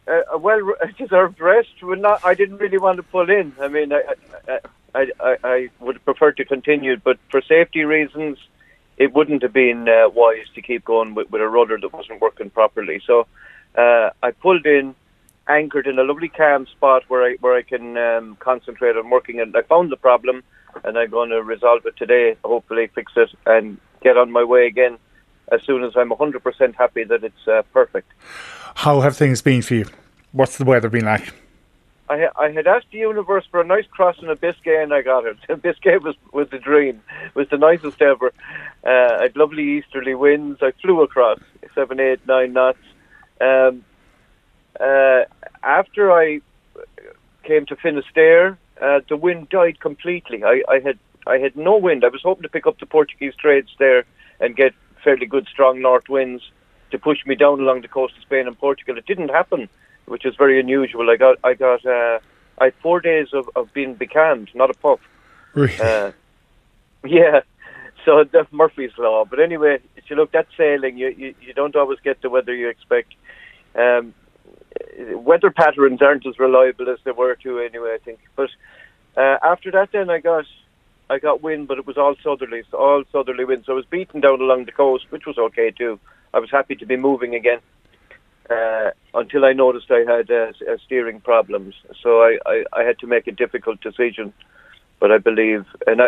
a 0.06 0.38
well 0.38 0.74
deserved 0.98 1.40
rest. 1.40 1.70
Not. 1.82 2.24
I 2.24 2.34
didn't 2.34 2.58
really 2.58 2.78
want 2.78 2.96
to 2.96 3.02
pull 3.02 3.30
in. 3.30 3.54
I 3.60 3.68
mean, 3.68 3.92
I, 3.92 4.02
I, 4.48 4.58
I, 4.94 5.36
I 5.42 5.68
would 5.80 6.04
prefer 6.04 6.32
to 6.32 6.44
continue, 6.44 6.96
but 6.96 7.18
for 7.30 7.40
safety 7.42 7.84
reasons, 7.84 8.38
it 8.98 9.12
wouldn't 9.12 9.42
have 9.42 9.52
been 9.52 9.88
uh, 9.88 10.08
wise 10.10 10.46
to 10.54 10.62
keep 10.62 10.84
going 10.84 11.14
with, 11.14 11.30
with 11.30 11.40
a 11.40 11.48
rudder 11.48 11.78
that 11.80 11.92
wasn't 11.92 12.20
working 12.20 12.50
properly. 12.50 13.00
So 13.06 13.26
uh, 13.76 14.10
I 14.22 14.32
pulled 14.32 14.66
in 14.66 14.94
anchored 15.48 15.86
in 15.86 15.98
a 15.98 16.04
lovely 16.04 16.28
calm 16.28 16.66
spot 16.66 17.02
where 17.08 17.24
I 17.24 17.36
where 17.40 17.56
I 17.56 17.62
can 17.62 17.96
um, 17.96 18.36
concentrate 18.38 18.96
on 18.96 19.10
working. 19.10 19.40
And 19.40 19.56
I 19.56 19.62
found 19.62 19.90
the 19.90 19.96
problem, 19.96 20.42
and 20.84 20.96
I'm 20.98 21.10
going 21.10 21.30
to 21.30 21.42
resolve 21.42 21.86
it 21.86 21.96
today. 21.96 22.36
Hopefully, 22.44 22.88
fix 22.94 23.12
it 23.16 23.30
and 23.46 23.78
get 24.02 24.16
on 24.16 24.30
my 24.30 24.44
way 24.44 24.66
again 24.66 24.98
as 25.50 25.62
soon 25.64 25.84
as 25.84 25.92
I'm 25.96 26.10
100% 26.10 26.74
happy 26.76 27.04
that 27.04 27.24
it's 27.24 27.48
uh, 27.48 27.62
perfect. 27.72 28.10
How 28.76 29.00
have 29.00 29.16
things 29.16 29.42
been 29.42 29.62
for 29.62 29.74
you? 29.74 29.86
What's 30.32 30.56
the 30.56 30.64
weather 30.64 30.88
been 30.88 31.04
like? 31.04 31.32
I, 32.12 32.28
I 32.36 32.50
had 32.50 32.66
asked 32.66 32.86
the 32.92 32.98
universe 32.98 33.44
for 33.50 33.60
a 33.60 33.64
nice 33.64 33.86
crossing 33.90 34.28
of 34.28 34.40
Biscay 34.40 34.82
and 34.82 34.92
I 34.92 35.02
got 35.02 35.24
it. 35.24 35.36
Biscay 35.62 35.96
was, 35.98 36.14
was 36.32 36.48
the 36.50 36.58
dream, 36.58 37.02
was 37.34 37.48
the 37.50 37.58
nicest 37.58 38.02
ever. 38.02 38.32
Uh, 38.84 39.16
I 39.18 39.22
had 39.22 39.36
lovely 39.36 39.78
easterly 39.78 40.14
winds. 40.14 40.58
I 40.62 40.72
flew 40.82 41.02
across 41.02 41.38
seven, 41.74 42.00
eight, 42.00 42.26
nine 42.26 42.52
knots. 42.52 42.78
Um, 43.40 43.84
uh, 44.78 45.22
after 45.62 46.12
I 46.12 46.40
came 47.44 47.66
to 47.66 47.76
Finisterre, 47.76 48.58
uh, 48.80 49.00
the 49.08 49.16
wind 49.16 49.48
died 49.48 49.80
completely. 49.80 50.44
I, 50.44 50.62
I 50.68 50.80
had 50.80 50.98
I 51.26 51.38
had 51.38 51.56
no 51.56 51.76
wind. 51.76 52.04
I 52.04 52.08
was 52.08 52.22
hoping 52.22 52.42
to 52.42 52.48
pick 52.48 52.66
up 52.66 52.80
the 52.80 52.86
Portuguese 52.86 53.34
trades 53.36 53.70
there 53.78 54.04
and 54.40 54.56
get 54.56 54.74
fairly 55.04 55.26
good 55.26 55.46
strong 55.46 55.80
north 55.80 56.08
winds 56.08 56.42
to 56.90 56.98
push 56.98 57.24
me 57.26 57.36
down 57.36 57.60
along 57.60 57.82
the 57.82 57.88
coast 57.88 58.14
of 58.16 58.22
Spain 58.22 58.48
and 58.48 58.58
Portugal. 58.58 58.98
It 58.98 59.06
didn't 59.06 59.28
happen, 59.28 59.68
which 60.06 60.24
is 60.24 60.34
very 60.36 60.60
unusual. 60.60 61.10
I 61.10 61.16
got 61.16 61.38
I 61.44 61.54
got 61.54 61.84
uh, 61.86 62.18
I 62.58 62.66
had 62.66 62.74
four 62.82 63.00
days 63.00 63.28
of, 63.32 63.48
of 63.56 63.72
being 63.72 63.94
becalmed, 63.94 64.50
not 64.54 64.70
a 64.70 64.74
puff. 64.74 65.00
Really? 65.54 65.78
Uh, 65.80 66.12
yeah. 67.04 67.40
So 68.04 68.24
that's 68.24 68.52
Murphy's 68.52 68.92
law. 68.98 69.24
But 69.24 69.40
anyway, 69.40 69.78
if 69.96 70.10
you 70.10 70.16
look, 70.16 70.32
that 70.32 70.48
sailing. 70.56 70.96
You, 70.98 71.08
you 71.16 71.34
you 71.40 71.54
don't 71.54 71.76
always 71.76 71.98
get 72.00 72.20
the 72.20 72.30
weather 72.30 72.54
you 72.54 72.68
expect. 72.68 73.14
Um, 73.74 74.14
weather 75.14 75.50
patterns 75.50 76.02
aren't 76.02 76.26
as 76.26 76.38
reliable 76.38 76.88
as 76.90 76.98
they 77.04 77.12
were 77.12 77.36
to 77.36 77.60
anyway. 77.60 77.94
I 77.94 77.98
think. 78.04 78.20
But 78.36 78.50
uh, 79.16 79.38
after 79.42 79.70
that, 79.70 79.90
then 79.92 80.10
I 80.10 80.18
got 80.18 80.44
I 81.08 81.18
got 81.18 81.42
wind, 81.42 81.68
but 81.68 81.78
it 81.78 81.86
was 81.86 81.96
all 81.96 82.16
southerly, 82.22 82.62
all 82.72 83.04
southerly 83.12 83.44
winds. 83.44 83.66
So 83.66 83.72
I 83.72 83.76
was 83.76 83.86
beaten 83.86 84.20
down 84.20 84.40
along 84.40 84.64
the 84.64 84.72
coast, 84.72 85.06
which 85.10 85.26
was 85.26 85.38
okay 85.38 85.70
too. 85.70 86.00
I 86.34 86.38
was 86.38 86.50
happy 86.50 86.74
to 86.76 86.86
be 86.86 86.96
moving 86.96 87.34
again 87.34 87.60
uh, 88.50 88.90
until 89.14 89.44
I 89.44 89.52
noticed 89.52 89.90
I 89.90 90.04
had 90.10 90.30
uh, 90.30 90.52
uh 90.68 90.76
steering 90.84 91.20
problems. 91.20 91.74
So 92.02 92.22
I, 92.22 92.38
I, 92.46 92.64
I, 92.72 92.82
had 92.82 92.98
to 93.00 93.06
make 93.06 93.26
a 93.26 93.32
difficult 93.32 93.80
decision. 93.80 94.32
But 95.00 95.10
I 95.10 95.18
believe, 95.18 95.66
and 95.86 96.00
I 96.00 96.06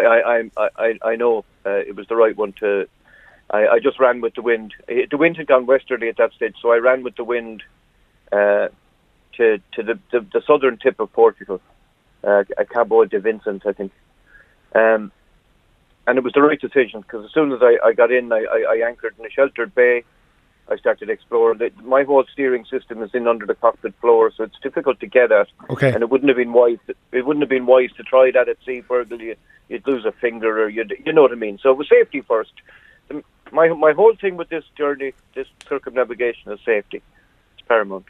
I 0.57 0.69
I, 0.77 0.99
I 1.05 1.17
know 1.17 1.45
uh, 1.67 1.71
it 1.71 1.97
was 1.97 2.07
the 2.09 2.17
right 2.17 2.37
one 2.37 2.53
to. 2.61 2.87
I, 3.51 3.67
I 3.67 3.79
just 3.81 3.99
ran 3.99 4.21
with 4.21 4.35
the 4.35 4.43
wind. 4.43 4.73
The 4.87 5.17
wind 5.17 5.37
had 5.37 5.49
gone 5.49 5.67
westerly 5.67 6.09
at 6.09 6.17
that 6.17 6.33
stage, 6.33 6.55
so 6.63 6.71
I 6.71 6.79
ran 6.79 7.03
with 7.03 7.17
the 7.17 7.25
wind 7.25 7.63
uh, 8.31 8.69
to 9.37 9.59
to 9.73 9.83
the, 9.83 9.99
the, 10.13 10.21
the 10.33 10.43
southern 10.47 10.77
tip 10.79 11.01
of 11.01 11.13
Portugal, 11.13 11.61
Cabo 12.23 13.05
de 13.05 13.19
Vincent, 13.19 13.67
I 13.67 13.73
think. 13.73 13.93
Um, 14.75 15.13
and 16.07 16.19
it 16.19 16.25
was 16.25 16.33
the 16.33 16.43
right 16.43 16.61
decision 16.61 17.01
because 17.01 17.25
as 17.25 17.33
soon 17.33 17.53
as 17.53 17.61
I, 17.63 17.79
I 17.85 17.93
got 17.93 18.13
in, 18.13 18.33
I, 18.33 18.45
I, 18.45 18.65
I, 18.75 18.89
anchored 18.89 19.15
in 19.19 19.25
a 19.25 19.31
sheltered 19.31 19.75
bay 19.75 20.05
I 20.71 20.77
started 20.77 21.11
exploring. 21.11 21.61
It. 21.61 21.77
My 21.85 22.05
whole 22.05 22.25
steering 22.33 22.65
system 22.65 23.03
is 23.03 23.11
in 23.15 23.27
under 23.29 23.45
the 23.45 23.55
cockpit 23.55 23.95
floor, 24.01 24.33
so 24.35 24.45
it's 24.45 24.59
difficult 24.63 24.99
to 25.01 25.07
get 25.07 25.31
at. 25.31 25.49
Okay. 25.71 25.93
And 25.93 26.03
it 26.03 26.11
wouldn't 26.11 26.29
have 26.29 26.39
been 26.39 26.53
wise. 26.53 26.79
To, 26.87 26.95
it 27.13 27.27
wouldn't 27.27 27.43
have 27.43 27.51
been 27.51 27.67
wise 27.67 27.91
to 27.97 28.03
try 28.03 28.31
that 28.33 28.49
at 28.49 28.57
sea, 28.65 28.83
Fergal. 28.83 29.21
You, 29.21 29.37
you'd 29.69 29.87
lose 29.87 30.05
a 30.05 30.13
finger, 30.13 30.63
or 30.63 30.69
you'd, 30.69 30.95
you 31.05 31.13
know 31.13 31.23
what 31.23 31.33
I 31.33 31.37
mean. 31.37 31.59
So 31.63 31.71
it 31.71 31.77
was 31.77 31.89
safety 31.89 32.23
first. 32.23 32.53
My 33.53 33.69
my 33.69 33.93
whole 33.93 34.15
thing 34.21 34.37
with 34.37 34.49
this 34.49 34.65
journey, 34.77 35.13
this 35.35 35.47
circumnavigation, 35.69 36.51
is 36.51 36.61
safety. 36.65 37.03
It's 37.57 37.69
paramount. 37.69 38.07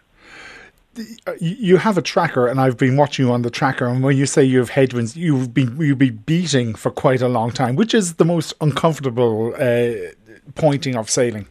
Uh, 1.26 1.32
you 1.40 1.76
have 1.76 1.98
a 1.98 2.02
tracker, 2.02 2.46
and 2.46 2.60
I've 2.60 2.78
been 2.78 2.96
watching 2.96 3.26
you 3.26 3.32
on 3.32 3.42
the 3.42 3.50
tracker. 3.50 3.86
And 3.86 4.02
when 4.02 4.16
you 4.16 4.26
say 4.26 4.44
you 4.44 4.60
have 4.60 4.70
headwinds, 4.70 5.16
you've 5.16 5.52
been 5.52 5.76
you'll 5.76 5.96
be 5.96 6.10
beating 6.10 6.74
for 6.76 6.92
quite 6.92 7.20
a 7.20 7.28
long 7.28 7.50
time, 7.50 7.74
which 7.74 7.94
is 7.94 8.14
the 8.14 8.24
most 8.24 8.54
uncomfortable 8.60 9.54
uh, 9.58 10.12
pointing 10.54 10.94
of 10.94 11.10
sailing. 11.10 11.48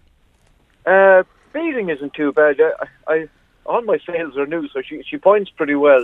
Uh, 0.85 1.23
isn't 1.55 2.13
too 2.13 2.31
bad. 2.31 2.57
I, 2.59 3.13
I 3.13 3.29
all 3.65 3.81
my 3.81 3.99
sails 4.05 4.37
are 4.37 4.45
new, 4.45 4.67
so 4.69 4.81
she 4.81 5.03
she 5.03 5.17
points 5.17 5.49
pretty 5.49 5.75
well. 5.75 6.03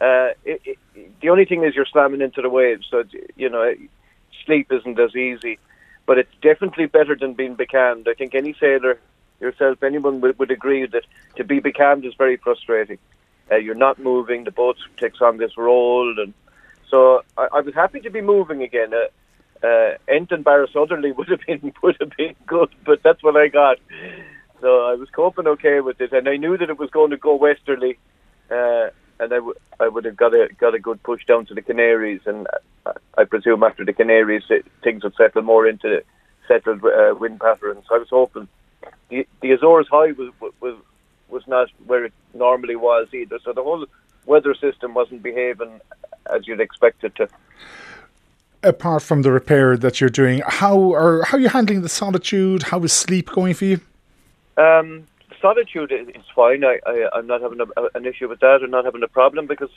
Uh, 0.00 0.30
it, 0.44 0.60
it, 0.64 0.78
the 1.20 1.28
only 1.28 1.44
thing 1.44 1.64
is 1.64 1.74
you're 1.74 1.86
slamming 1.86 2.20
into 2.20 2.42
the 2.42 2.48
waves, 2.48 2.86
so 2.90 3.04
you 3.36 3.48
know 3.48 3.74
sleep 4.44 4.72
isn't 4.72 4.98
as 4.98 5.14
easy. 5.14 5.58
But 6.06 6.18
it's 6.18 6.34
definitely 6.42 6.86
better 6.86 7.16
than 7.16 7.34
being 7.34 7.54
becalmed. 7.54 8.08
I 8.08 8.14
think 8.14 8.34
any 8.34 8.54
sailor 8.60 8.98
yourself, 9.40 9.82
anyone 9.82 10.20
would, 10.20 10.38
would 10.38 10.50
agree 10.50 10.86
that 10.86 11.04
to 11.36 11.44
be 11.44 11.60
becalmed 11.60 12.04
is 12.04 12.14
very 12.14 12.36
frustrating. 12.36 12.98
Uh, 13.50 13.56
you're 13.56 13.74
not 13.74 13.98
moving, 13.98 14.44
the 14.44 14.50
boat 14.50 14.76
takes 14.98 15.20
on 15.20 15.38
this 15.38 15.56
roll, 15.56 16.14
and 16.18 16.34
so 16.90 17.22
I, 17.36 17.48
I 17.54 17.60
was 17.60 17.74
happy 17.74 18.00
to 18.00 18.10
be 18.10 18.20
moving 18.20 18.62
again. 18.62 18.92
Uh, 18.92 19.06
uh, 19.64 19.96
Enton 20.08 20.42
Barra 20.42 20.68
Southerly 20.72 21.12
would 21.12 21.28
have 21.28 21.40
been 21.46 21.72
would 21.82 21.96
have 22.00 22.10
been 22.16 22.34
good, 22.46 22.70
but 22.84 23.02
that's 23.02 23.22
what 23.22 23.36
I 23.36 23.48
got. 23.48 23.78
So 24.60 24.86
I 24.86 24.94
was 24.94 25.08
coping 25.10 25.46
okay 25.46 25.80
with 25.80 26.00
it, 26.00 26.12
and 26.12 26.28
I 26.28 26.36
knew 26.36 26.56
that 26.56 26.70
it 26.70 26.78
was 26.78 26.90
going 26.90 27.10
to 27.10 27.16
go 27.16 27.34
westerly, 27.34 27.98
uh, 28.50 28.88
and 29.20 29.32
I, 29.32 29.36
w- 29.36 29.54
I 29.80 29.88
would 29.88 30.04
have 30.04 30.16
got 30.16 30.34
a 30.34 30.48
got 30.58 30.74
a 30.74 30.78
good 30.78 31.02
push 31.02 31.24
down 31.26 31.46
to 31.46 31.54
the 31.54 31.62
Canaries, 31.62 32.20
and 32.26 32.46
I, 32.86 32.92
I 33.18 33.24
presume 33.24 33.62
after 33.62 33.84
the 33.84 33.92
Canaries 33.92 34.44
it, 34.50 34.66
things 34.82 35.02
would 35.04 35.14
settle 35.16 35.42
more 35.42 35.66
into 35.66 36.02
settled 36.48 36.84
uh, 36.84 37.14
wind 37.18 37.40
patterns. 37.40 37.84
I 37.90 37.98
was 37.98 38.08
hoping 38.10 38.48
the, 39.08 39.26
the 39.40 39.52
Azores 39.52 39.88
High 39.90 40.12
was, 40.12 40.32
was 40.60 40.76
was 41.28 41.46
not 41.46 41.68
where 41.86 42.04
it 42.04 42.12
normally 42.34 42.76
was 42.76 43.08
either. 43.12 43.38
So 43.44 43.52
the 43.52 43.62
whole 43.62 43.86
weather 44.26 44.54
system 44.54 44.94
wasn't 44.94 45.22
behaving 45.22 45.80
as 46.32 46.46
you'd 46.46 46.60
expect 46.60 47.04
it 47.04 47.14
to. 47.16 47.28
Apart 48.64 49.02
from 49.02 49.22
the 49.22 49.30
repair 49.30 49.76
that 49.76 50.00
you're 50.00 50.10
doing, 50.10 50.42
how 50.46 50.94
are 50.94 51.22
how 51.24 51.36
are 51.36 51.40
you 51.40 51.50
handling 51.50 51.82
the 51.82 51.88
solitude? 51.88 52.64
How 52.64 52.82
is 52.82 52.92
sleep 52.92 53.30
going 53.30 53.54
for 53.54 53.66
you? 53.66 53.80
Um, 54.56 55.06
solitude 55.40 55.92
is 55.92 56.24
fine. 56.34 56.64
I, 56.64 56.80
I 56.86 57.08
I'm 57.12 57.26
not 57.26 57.42
having 57.42 57.60
a, 57.60 57.66
an 57.94 58.06
issue 58.06 58.28
with 58.28 58.40
that. 58.40 58.60
I'm 58.62 58.70
not 58.70 58.86
having 58.86 59.02
a 59.02 59.08
problem 59.08 59.46
because 59.46 59.70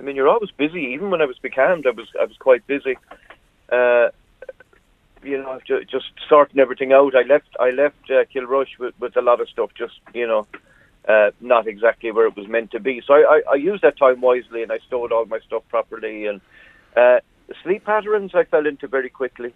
I 0.00 0.02
mean 0.02 0.16
you're 0.16 0.28
always 0.28 0.50
busy. 0.50 0.80
Even 0.94 1.10
when 1.10 1.20
I 1.20 1.26
was 1.26 1.38
becalmed, 1.38 1.86
I 1.86 1.90
was 1.90 2.08
I 2.18 2.24
was 2.24 2.36
quite 2.38 2.66
busy. 2.66 2.96
Uh, 3.70 4.08
you 5.22 5.36
know, 5.36 5.60
just 5.66 6.06
sorting 6.28 6.60
everything 6.60 6.92
out. 6.92 7.14
I 7.14 7.22
left 7.22 7.48
I 7.60 7.70
left 7.70 8.10
uh, 8.10 8.24
Kilrush 8.32 8.78
with, 8.78 8.94
with 8.98 9.16
a 9.16 9.22
lot 9.22 9.40
of 9.40 9.48
stuff, 9.48 9.70
just 9.76 10.00
you 10.14 10.26
know, 10.26 10.46
uh, 11.08 11.32
not 11.40 11.66
exactly 11.66 12.10
where 12.12 12.26
it 12.26 12.36
was 12.36 12.48
meant 12.48 12.70
to 12.70 12.80
be. 12.80 13.02
So 13.06 13.14
I, 13.14 13.18
I, 13.18 13.42
I 13.52 13.54
used 13.56 13.82
that 13.82 13.98
time 13.98 14.20
wisely, 14.20 14.62
and 14.62 14.72
I 14.72 14.78
stored 14.86 15.12
all 15.12 15.26
my 15.26 15.40
stuff 15.40 15.64
properly. 15.68 16.26
And 16.26 16.40
uh, 16.96 17.20
sleep 17.62 17.84
patterns 17.84 18.32
I 18.34 18.44
fell 18.44 18.66
into 18.66 18.88
very 18.88 19.10
quickly. 19.10 19.54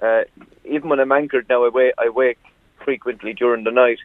Uh, 0.00 0.22
even 0.64 0.88
when 0.88 1.00
I'm 1.00 1.12
anchored 1.12 1.46
now, 1.48 1.64
I 1.64 1.68
wake, 1.68 1.94
I 1.98 2.08
wake 2.08 2.38
frequently 2.84 3.34
during 3.34 3.64
the 3.64 3.70
night. 3.70 3.98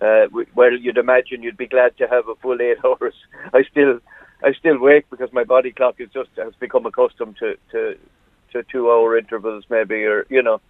Uh, 0.00 0.26
where 0.54 0.72
you'd 0.72 0.96
imagine 0.96 1.42
you'd 1.42 1.58
be 1.58 1.66
glad 1.66 1.94
to 1.98 2.06
have 2.06 2.26
a 2.28 2.34
full 2.36 2.60
eight 2.62 2.78
hours. 2.84 3.14
I 3.52 3.64
still, 3.64 4.00
I 4.42 4.52
still 4.52 4.78
wake 4.78 5.10
because 5.10 5.30
my 5.32 5.44
body 5.44 5.72
clock 5.72 5.96
is 5.98 6.08
just 6.12 6.30
has 6.36 6.54
become 6.58 6.86
accustomed 6.86 7.36
to 7.38 7.56
to 7.72 7.96
to 8.52 8.62
two 8.64 8.90
hour 8.90 9.16
intervals 9.16 9.64
maybe 9.68 10.04
or 10.04 10.26
you 10.28 10.42
know 10.42 10.60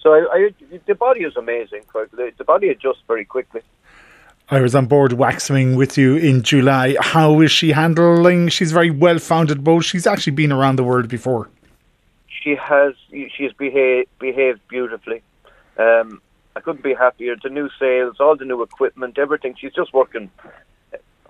so 0.00 0.12
I, 0.12 0.26
I 0.32 0.50
the 0.86 0.94
body 0.94 1.22
is 1.22 1.36
amazing 1.36 1.82
the, 1.92 2.32
the 2.36 2.44
body 2.44 2.68
adjusts 2.68 3.02
very 3.06 3.24
quickly 3.24 3.62
I 4.50 4.60
was 4.60 4.74
on 4.74 4.86
board 4.86 5.12
Waxwing 5.12 5.74
with 5.74 5.96
you 5.96 6.16
in 6.16 6.42
July. 6.42 6.96
How 7.00 7.40
is 7.40 7.50
she 7.50 7.72
handling? 7.72 8.48
She's 8.48 8.72
very 8.72 8.90
well 8.90 9.18
founded 9.18 9.64
boat. 9.64 9.84
She's 9.84 10.06
actually 10.06 10.34
been 10.34 10.52
around 10.52 10.76
the 10.76 10.84
world 10.84 11.08
before. 11.08 11.48
She 12.28 12.54
has. 12.56 12.94
She 13.10 13.44
has 13.44 13.52
behaved 13.54 14.08
behaved 14.18 14.60
beautifully. 14.68 15.22
Um, 15.78 16.20
I 16.56 16.60
couldn't 16.60 16.82
be 16.84 16.94
happier. 16.94 17.36
The 17.42 17.48
new 17.48 17.70
sails, 17.78 18.16
all 18.20 18.36
the 18.36 18.44
new 18.44 18.62
equipment, 18.62 19.18
everything. 19.18 19.54
She's 19.58 19.72
just 19.72 19.94
working 19.94 20.30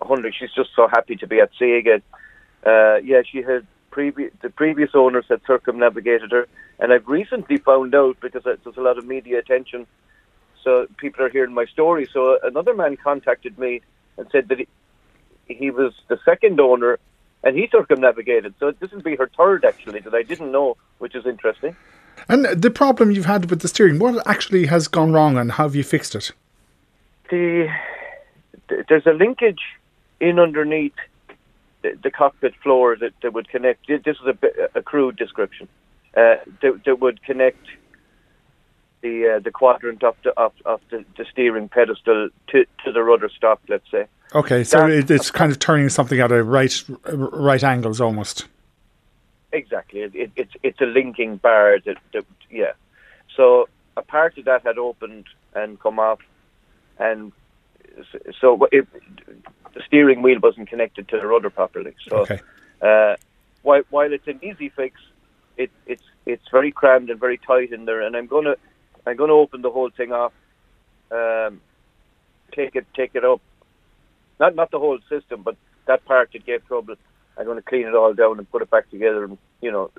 hundred. 0.02 0.34
She's 0.34 0.52
just 0.52 0.70
so 0.74 0.88
happy 0.88 1.16
to 1.16 1.26
be 1.26 1.40
at 1.40 1.50
sea 1.58 1.74
again. 1.74 2.02
Uh, 2.66 2.96
yeah, 2.96 3.22
she 3.30 3.42
had 3.42 3.66
previous 3.90 4.32
the 4.42 4.50
previous 4.50 4.90
owners 4.94 5.24
had 5.28 5.40
circumnavigated 5.46 6.32
her, 6.32 6.48
and 6.78 6.92
I've 6.92 7.06
recently 7.06 7.58
found 7.58 7.94
out 7.94 8.18
because 8.20 8.42
there's 8.44 8.76
a 8.76 8.80
lot 8.80 8.98
of 8.98 9.06
media 9.06 9.38
attention, 9.38 9.86
so 10.64 10.86
people 10.96 11.24
are 11.24 11.28
hearing 11.28 11.54
my 11.54 11.66
story. 11.66 12.08
So 12.12 12.38
another 12.42 12.74
man 12.74 12.96
contacted 12.96 13.58
me 13.58 13.82
and 14.16 14.26
said 14.32 14.48
that 14.48 14.58
he, 14.58 14.66
he 15.46 15.70
was 15.70 15.92
the 16.08 16.18
second 16.24 16.58
owner, 16.58 16.98
and 17.42 17.56
he 17.56 17.68
circumnavigated. 17.70 18.54
So 18.58 18.72
this 18.72 18.90
would 18.92 19.04
be 19.04 19.16
her 19.16 19.30
third 19.36 19.64
actually 19.64 20.00
that 20.00 20.14
I 20.14 20.22
didn't 20.22 20.50
know, 20.50 20.76
which 20.98 21.14
is 21.14 21.26
interesting. 21.26 21.76
And 22.28 22.46
the 22.46 22.70
problem 22.70 23.10
you've 23.10 23.26
had 23.26 23.50
with 23.50 23.60
the 23.60 23.68
steering, 23.68 23.98
what 23.98 24.26
actually 24.26 24.66
has 24.66 24.88
gone 24.88 25.12
wrong, 25.12 25.36
and 25.36 25.52
how 25.52 25.64
have 25.64 25.76
you 25.76 25.84
fixed 25.84 26.14
it? 26.14 26.32
The 27.30 27.68
there's 28.88 29.06
a 29.06 29.12
linkage 29.12 29.60
in 30.20 30.38
underneath 30.38 30.94
the, 31.82 31.98
the 32.02 32.10
cockpit 32.10 32.54
floor 32.62 32.96
that, 32.96 33.12
that 33.22 33.34
would 33.34 33.48
connect. 33.48 33.86
This 33.86 34.00
is 34.06 34.26
a, 34.26 34.78
a 34.78 34.82
crude 34.82 35.16
description. 35.16 35.68
Uh, 36.16 36.36
that, 36.62 36.80
that 36.86 37.00
would 37.00 37.22
connect 37.24 37.66
the 39.04 39.36
uh, 39.36 39.38
the 39.38 39.50
quadrant 39.50 40.02
of 40.02 40.16
the 40.24 40.30
of, 40.40 40.52
of 40.64 40.80
the, 40.90 41.04
the, 41.16 41.26
steering 41.30 41.68
pedestal 41.68 42.30
to, 42.48 42.64
to 42.84 42.90
the 42.90 43.02
rudder 43.02 43.28
stop. 43.28 43.60
Let's 43.68 43.88
say. 43.90 44.06
Okay, 44.34 44.64
so 44.64 44.88
it, 44.88 45.10
it's 45.10 45.30
kind 45.30 45.52
of 45.52 45.58
turning 45.58 45.90
something 45.90 46.18
at 46.18 46.32
a 46.32 46.42
right 46.42 46.74
right 47.12 47.62
angles 47.62 48.00
almost. 48.00 48.46
Exactly, 49.52 50.00
it, 50.00 50.32
it's 50.34 50.54
it's 50.62 50.80
a 50.80 50.86
linking 50.86 51.36
bar 51.36 51.78
that, 51.84 51.98
that 52.14 52.24
yeah. 52.50 52.72
So 53.36 53.68
a 53.96 54.02
part 54.02 54.38
of 54.38 54.46
that 54.46 54.62
had 54.64 54.78
opened 54.78 55.26
and 55.54 55.78
come 55.78 55.98
off, 55.98 56.20
and 56.98 57.30
so 58.40 58.66
it, 58.72 58.88
the 59.74 59.82
steering 59.86 60.22
wheel 60.22 60.40
wasn't 60.42 60.68
connected 60.68 61.08
to 61.08 61.18
the 61.18 61.26
rudder 61.26 61.50
properly. 61.50 61.94
So 62.08 62.16
okay. 62.22 62.40
uh, 62.80 63.16
while 63.62 63.82
while 63.90 64.12
it's 64.14 64.26
an 64.26 64.40
easy 64.42 64.70
fix, 64.70 64.98
it, 65.58 65.70
it's 65.86 66.02
it's 66.24 66.48
very 66.50 66.72
crammed 66.72 67.10
and 67.10 67.20
very 67.20 67.36
tight 67.36 67.70
in 67.70 67.84
there. 67.84 68.00
And 68.00 68.16
I'm 68.16 68.26
gonna 68.26 68.56
I'm 69.06 69.16
gonna 69.16 69.34
open 69.34 69.62
the 69.62 69.70
whole 69.70 69.90
thing 69.90 70.12
off, 70.12 70.32
um, 71.10 71.60
take 72.52 72.76
it 72.76 72.86
take 72.94 73.14
it 73.14 73.24
up, 73.24 73.40
not 74.40 74.54
not 74.54 74.70
the 74.70 74.78
whole 74.78 74.98
system, 75.08 75.42
but 75.42 75.56
that 75.86 76.04
part 76.04 76.30
that 76.32 76.46
gave 76.46 76.66
trouble. 76.66 76.96
I'm 77.36 77.46
going 77.46 77.56
to 77.56 77.62
clean 77.62 77.86
it 77.86 77.94
all 77.94 78.14
down 78.14 78.38
and 78.38 78.50
put 78.50 78.62
it 78.62 78.70
back 78.70 78.88
together, 78.90 79.24
and 79.24 79.38
you 79.60 79.70
know, 79.70 79.90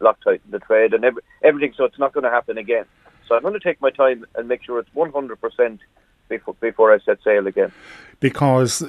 Loctite 0.00 0.40
the 0.50 0.60
thread 0.60 0.92
and 0.94 1.04
every, 1.04 1.22
everything, 1.42 1.72
so 1.76 1.84
it's 1.84 1.98
not 1.98 2.12
going 2.12 2.24
to 2.24 2.30
happen 2.30 2.58
again. 2.58 2.84
So 3.26 3.34
I'm 3.34 3.42
going 3.42 3.54
to 3.54 3.60
take 3.60 3.80
my 3.80 3.90
time 3.90 4.26
and 4.34 4.48
make 4.48 4.62
sure 4.62 4.78
it's 4.78 4.94
100 4.94 5.40
percent 5.40 5.80
before, 6.28 6.54
before 6.60 6.92
I 6.92 6.98
set 6.98 7.22
sail 7.22 7.46
again. 7.46 7.72
Because 8.20 8.82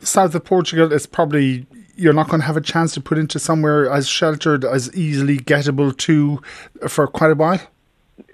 south 0.00 0.34
of 0.34 0.44
Portugal 0.44 0.92
is 0.92 1.06
probably 1.06 1.66
you're 1.94 2.12
not 2.14 2.28
going 2.28 2.40
to 2.40 2.46
have 2.46 2.56
a 2.56 2.62
chance 2.62 2.94
to 2.94 3.00
put 3.00 3.18
into 3.18 3.38
somewhere 3.38 3.90
as 3.90 4.08
sheltered 4.08 4.64
as 4.64 4.94
easily 4.94 5.38
gettable 5.38 5.96
to 5.98 6.40
for 6.88 7.06
quite 7.06 7.30
a 7.30 7.34
while. 7.34 7.60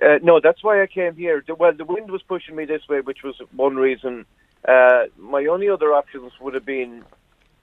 Uh, 0.00 0.18
no, 0.22 0.40
that's 0.40 0.62
why 0.62 0.82
I 0.82 0.86
came 0.86 1.16
here. 1.16 1.42
Well, 1.58 1.72
the 1.72 1.84
wind 1.84 2.10
was 2.10 2.22
pushing 2.22 2.56
me 2.56 2.64
this 2.64 2.82
way, 2.88 3.00
which 3.00 3.22
was 3.22 3.36
one 3.54 3.76
reason. 3.76 4.26
Uh, 4.66 5.04
my 5.16 5.46
only 5.46 5.68
other 5.68 5.92
options 5.92 6.32
would 6.40 6.54
have 6.54 6.64
been 6.66 7.04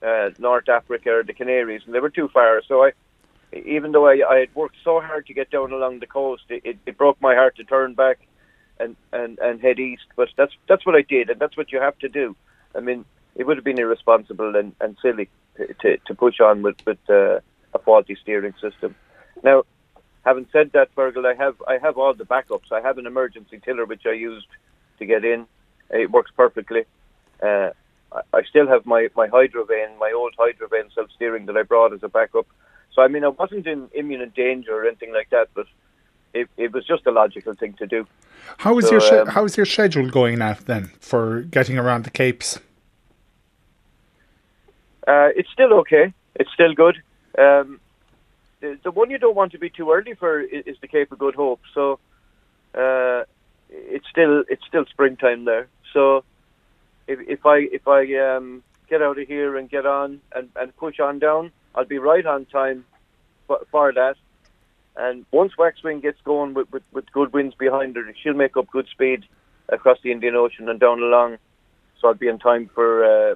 uh, 0.02 0.30
North 0.38 0.68
Africa 0.68 1.10
or 1.10 1.22
the 1.22 1.32
Canaries, 1.32 1.82
and 1.84 1.94
they 1.94 2.00
were 2.00 2.10
too 2.10 2.28
far. 2.28 2.62
So 2.66 2.84
I, 2.84 2.92
even 3.52 3.92
though 3.92 4.06
I, 4.06 4.22
I 4.28 4.38
had 4.40 4.54
worked 4.54 4.76
so 4.82 5.00
hard 5.00 5.26
to 5.26 5.34
get 5.34 5.50
down 5.50 5.72
along 5.72 6.00
the 6.00 6.06
coast, 6.06 6.44
it, 6.48 6.62
it, 6.64 6.78
it 6.86 6.98
broke 6.98 7.20
my 7.20 7.34
heart 7.34 7.56
to 7.56 7.64
turn 7.64 7.94
back 7.94 8.18
and, 8.78 8.96
and, 9.12 9.38
and 9.38 9.60
head 9.60 9.78
east. 9.78 10.06
But 10.16 10.28
that's 10.36 10.52
that's 10.68 10.84
what 10.86 10.94
I 10.94 11.02
did, 11.02 11.30
and 11.30 11.40
that's 11.40 11.56
what 11.56 11.72
you 11.72 11.80
have 11.80 11.98
to 11.98 12.08
do. 12.08 12.36
I 12.74 12.80
mean, 12.80 13.04
it 13.34 13.46
would 13.46 13.56
have 13.56 13.64
been 13.64 13.78
irresponsible 13.78 14.56
and, 14.56 14.74
and 14.80 14.96
silly 15.00 15.28
to, 15.56 15.74
to, 15.74 15.98
to 16.06 16.14
push 16.14 16.40
on 16.40 16.62
with, 16.62 16.76
with 16.86 16.98
uh, 17.08 17.40
a 17.74 17.78
faulty 17.84 18.16
steering 18.20 18.54
system. 18.60 18.94
Now, 19.42 19.64
having 20.26 20.46
said 20.52 20.72
that, 20.72 20.94
Fergal, 20.94 21.24
I 21.24 21.34
have 21.42 21.56
I 21.66 21.78
have 21.78 21.96
all 21.96 22.12
the 22.12 22.24
backups. 22.24 22.70
I 22.72 22.80
have 22.82 22.98
an 22.98 23.06
emergency 23.06 23.58
tiller 23.64 23.86
which 23.86 24.04
I 24.04 24.12
used 24.12 24.48
to 24.98 25.06
get 25.06 25.24
in. 25.24 25.46
It 25.88 26.10
works 26.10 26.32
perfectly. 26.36 26.82
Uh, 27.42 27.70
I 28.32 28.42
still 28.42 28.66
have 28.66 28.84
my 28.84 29.08
my 29.16 29.28
hydrovane, 29.28 29.96
my 29.98 30.12
old 30.14 30.34
hydrovane 30.38 30.92
self 30.94 31.08
steering 31.14 31.46
that 31.46 31.56
I 31.56 31.62
brought 31.62 31.92
as 31.94 32.02
a 32.02 32.08
backup. 32.08 32.46
So 32.92 33.02
I 33.02 33.08
mean, 33.08 33.24
I 33.24 33.28
wasn't 33.28 33.66
in 33.66 33.88
imminent 33.94 34.34
danger 34.34 34.72
or 34.72 34.86
anything 34.86 35.12
like 35.12 35.30
that, 35.30 35.48
but 35.54 35.66
it, 36.34 36.48
it 36.56 36.72
was 36.72 36.84
just 36.86 37.06
a 37.06 37.12
logical 37.12 37.54
thing 37.54 37.74
to 37.74 37.86
do. 37.86 38.06
How 38.58 38.78
is 38.78 38.86
So, 38.86 38.92
your 38.92 39.20
um, 39.20 39.28
how 39.28 39.44
is 39.44 39.56
your 39.56 39.66
schedule 39.66 40.10
going 40.10 40.38
now 40.38 40.56
then 40.66 40.90
for 41.00 41.42
getting 41.42 41.78
around 41.78 42.04
the 42.04 42.10
capes? 42.10 42.58
Uh, 45.06 45.28
it's 45.36 45.50
still 45.52 45.72
okay. 45.74 46.12
It's 46.34 46.52
still 46.52 46.74
good. 46.74 46.96
Um, 47.38 47.80
the, 48.60 48.90
one 48.90 49.10
you 49.10 49.18
don't 49.18 49.36
want 49.36 49.52
to 49.52 49.58
be 49.58 49.70
too 49.70 49.90
early 49.90 50.14
for 50.14 50.40
is, 50.40 50.64
is 50.66 50.76
the 50.80 50.88
Cape 50.88 51.12
of 51.12 51.18
Good 51.18 51.34
Hope. 51.34 51.60
So 51.74 51.98
uh, 52.74 53.24
it's 53.68 54.06
still 54.08 54.44
it's 54.48 54.64
still 54.66 54.84
springtime 54.86 55.44
there. 55.44 55.68
So 55.92 56.24
if, 57.06 57.20
if 57.28 57.46
I 57.46 57.58
if 57.72 57.86
I 57.88 58.14
um, 58.14 58.62
get 58.88 59.02
out 59.02 59.18
of 59.18 59.26
here 59.26 59.56
and 59.56 59.68
get 59.68 59.86
on 59.86 60.20
and, 60.34 60.48
and 60.56 60.76
push 60.76 61.00
on 61.00 61.18
down, 61.18 61.52
I'll 61.74 61.84
be 61.84 61.98
right 61.98 62.24
on 62.24 62.46
time 62.46 62.84
for, 63.46 63.60
for 63.70 63.92
that. 63.92 64.16
And 64.96 65.26
once 65.30 65.52
Waxwing 65.58 66.00
gets 66.00 66.20
going 66.24 66.54
with, 66.54 66.72
with, 66.72 66.82
with 66.92 67.12
good 67.12 67.32
winds 67.34 67.54
behind 67.54 67.96
her, 67.96 68.14
she'll 68.22 68.32
make 68.32 68.56
up 68.56 68.70
good 68.70 68.88
speed 68.88 69.26
across 69.68 69.98
the 70.02 70.10
Indian 70.10 70.34
Ocean 70.36 70.70
and 70.70 70.80
down 70.80 71.02
along. 71.02 71.36
So 72.00 72.08
I'll 72.08 72.14
be 72.14 72.28
in 72.28 72.38
time 72.38 72.70
for 72.74 73.04
uh, 73.04 73.34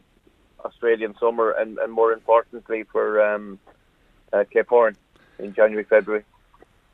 Australian 0.65 1.15
summer 1.19 1.51
and, 1.51 1.79
and 1.79 1.93
more 1.93 2.13
importantly 2.13 2.85
for 2.85 3.23
um, 3.23 3.59
uh, 4.33 4.45
Cape 4.51 4.69
Horn 4.69 4.97
in 5.43 5.55
January, 5.55 5.85
February. 5.85 6.25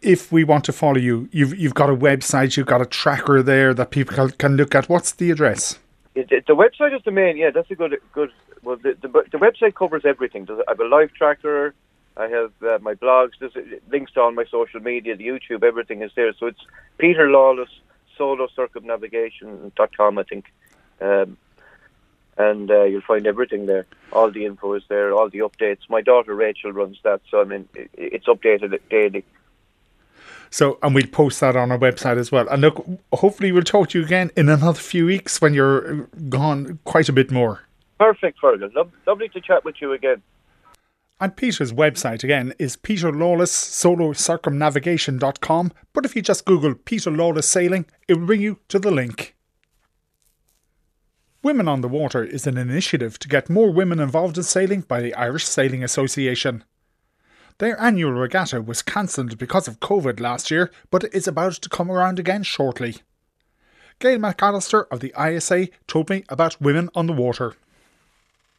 If 0.03 0.31
we 0.31 0.45
want 0.45 0.65
to 0.65 0.73
follow 0.73 0.99
you, 0.99 1.29
you've 1.33 1.59
you've 1.59 1.75
got 1.75 1.91
a 1.91 1.97
website, 1.97 2.57
you've 2.57 2.67
got 2.67 2.83
a 2.83 2.87
tracker 2.87 3.43
there 3.43 3.75
that 3.75 3.91
people 3.91 4.15
can, 4.15 4.31
can 4.31 4.57
look 4.57 4.75
at. 4.75 4.89
What's 4.89 5.13
the 5.13 5.31
address? 5.31 5.79
It, 6.15 6.31
it, 6.31 6.47
the 6.47 6.55
website 6.55 6.95
is 6.95 7.03
the 7.05 7.11
main. 7.11 7.37
Yeah, 7.37 7.51
that's 7.51 7.71
a 7.71 7.75
good 7.75 7.99
good. 8.13 8.31
Well, 8.63 8.77
the 8.77 8.97
the, 9.01 9.09
the 9.09 9.39
website 9.39 9.75
covers 9.75 10.03
everything. 10.05 10.47
I 10.51 10.63
have 10.69 10.81
a 10.81 10.85
live 10.87 11.13
tracker. 11.15 11.75
I 12.17 12.29
have 12.29 12.53
uh, 12.63 12.79
my 12.81 12.95
blogs. 12.95 13.33
There's 13.39 13.57
uh, 13.57 13.61
links 13.91 14.13
to 14.13 14.21
all 14.21 14.33
my 14.33 14.45
social 14.51 14.81
media, 14.81 15.17
the 15.17 15.27
YouTube. 15.27 15.63
Everything 15.63 16.03
is 16.03 16.11
there. 16.17 16.33
So 16.39 16.47
it's 16.47 16.61
Peter 16.99 17.29
Lawless 17.29 17.69
Solo 18.17 18.49
Circumnavigation.com, 18.55 20.19
I 20.19 20.23
think. 20.23 20.47
Um, 21.01 21.37
and 22.39 22.71
uh, 22.71 22.85
you'll 22.85 23.03
find 23.03 23.27
everything 23.27 23.67
there. 23.67 23.87
All 24.13 24.31
the 24.31 24.45
info 24.45 24.75
is 24.75 24.83
there, 24.89 25.13
all 25.13 25.29
the 25.29 25.39
updates. 25.39 25.89
My 25.89 26.03
daughter 26.03 26.35
Rachel 26.35 26.73
runs 26.73 26.99
that, 27.05 27.21
so 27.31 27.41
I 27.41 27.45
mean, 27.45 27.69
it's 27.95 28.27
updated 28.27 28.79
daily. 28.91 29.25
So, 30.51 30.79
and 30.83 30.95
we'll 30.95 31.07
post 31.07 31.41
that 31.41 31.57
on 31.57 31.73
our 31.73 31.79
website 31.79 32.19
as 32.19 32.31
well. 32.31 32.47
And 32.49 32.63
look, 32.63 32.87
hopefully 33.13 33.53
we'll 33.53 33.63
talk 33.63 33.91
to 33.91 33.99
you 33.99 34.05
again 34.05 34.31
in 34.37 34.49
another 34.49 34.81
few 34.81 35.07
weeks 35.07 35.41
when 35.41 35.55
you're 35.55 36.09
gone 36.29 36.79
quite 36.85 37.09
a 37.09 37.13
bit 37.13 37.31
more. 37.31 37.63
Perfect, 37.99 38.41
Fergal. 38.41 38.73
Lo- 38.75 38.93
lovely 39.07 39.29
to 39.31 39.41
chat 39.41 39.65
with 39.65 39.77
you 39.81 39.93
again. 39.93 40.23
And 41.19 41.35
Peter's 41.35 41.73
website 41.73 42.23
again 42.25 42.53
is 42.59 42.77
peterlawless.solocircumnavigation.com. 42.77 45.73
But 45.95 46.05
if 46.05 46.15
you 46.15 46.21
just 46.21 46.45
Google 46.45 46.75
Peter 46.75 47.11
Lawless 47.11 47.49
Sailing, 47.49 47.87
it 48.07 48.19
will 48.19 48.27
bring 48.27 48.43
you 48.43 48.59
to 48.69 48.79
the 48.79 48.91
link. 48.91 49.35
Women 51.43 51.69
on 51.69 51.81
the 51.81 51.89
Water 51.89 52.25
is 52.25 52.47
an 52.47 52.57
initiative 52.57 53.19
to 53.19 53.29
get 53.29 53.51
more 53.51 53.71
women 53.71 54.01
involved 54.01 54.37
in 54.37 54.43
sailing 54.43 54.81
by 54.81 55.01
the 55.01 55.15
Irish 55.15 55.45
Sailing 55.45 55.85
Association. 55.85 56.65
Their 57.59 57.81
annual 57.81 58.13
regatta 58.13 58.61
was 58.61 58.83
cancelled 58.83 59.39
because 59.39 59.69
of 59.69 59.81
COVID 59.81 60.21
last 60.21 60.51
year, 60.51 60.71
but 60.91 61.05
is 61.15 61.29
about 61.29 61.55
to 61.55 61.69
come 61.69 61.91
around 61.91 62.19
again 62.19 62.43
shortly. 62.43 62.97
Gail 63.99 64.19
McAllister 64.19 64.87
of 64.91 65.01
the 65.01 65.15
ISA 65.19 65.69
told 65.87 66.11
me 66.11 66.25
about 66.29 66.61
Women 66.61 66.91
on 66.95 67.07
the 67.07 67.15
Water. 67.15 67.55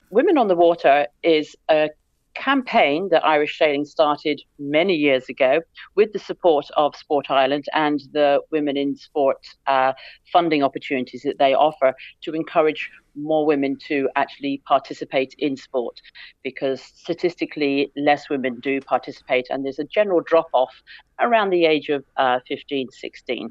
Women 0.10 0.38
on 0.38 0.48
the 0.48 0.56
Water 0.56 1.08
is 1.22 1.56
a 1.70 1.90
campaign 2.38 3.10
that 3.12 3.26
Irish 3.26 3.58
Sailing 3.58 3.86
started 3.86 4.42
many 4.60 4.94
years 4.96 5.30
ago 5.30 5.62
with 5.96 6.14
the 6.14 6.20
support 6.20 6.66
of 6.78 6.96
Sport 6.96 7.28
Ireland 7.30 7.66
and 7.74 8.00
the 8.14 8.42
Women 8.52 8.78
in 8.78 8.96
Sport 8.96 9.38
uh, 9.66 9.94
funding 10.32 10.64
opportunities 10.64 11.24
that 11.24 11.40
they 11.40 11.54
offer 11.54 11.94
to 12.22 12.34
encourage 12.34 12.90
more 13.18 13.46
women 13.46 13.78
to 13.88 14.10
actually 14.16 14.62
participate 14.66 15.36
in 15.38 15.58
sport 15.58 16.02
because 16.44 16.82
statistically 16.82 17.92
less 17.98 18.30
women 18.30 18.60
do 18.62 18.80
participate 18.82 19.48
and 19.50 19.66
there's 19.66 19.80
a 19.80 19.84
general 19.84 20.22
drop 20.22 20.48
off 20.54 20.82
around 21.20 21.50
the 21.50 21.66
age 21.66 21.90
of 21.90 22.04
uh, 22.18 22.40
15 22.48 22.90
16 22.92 23.50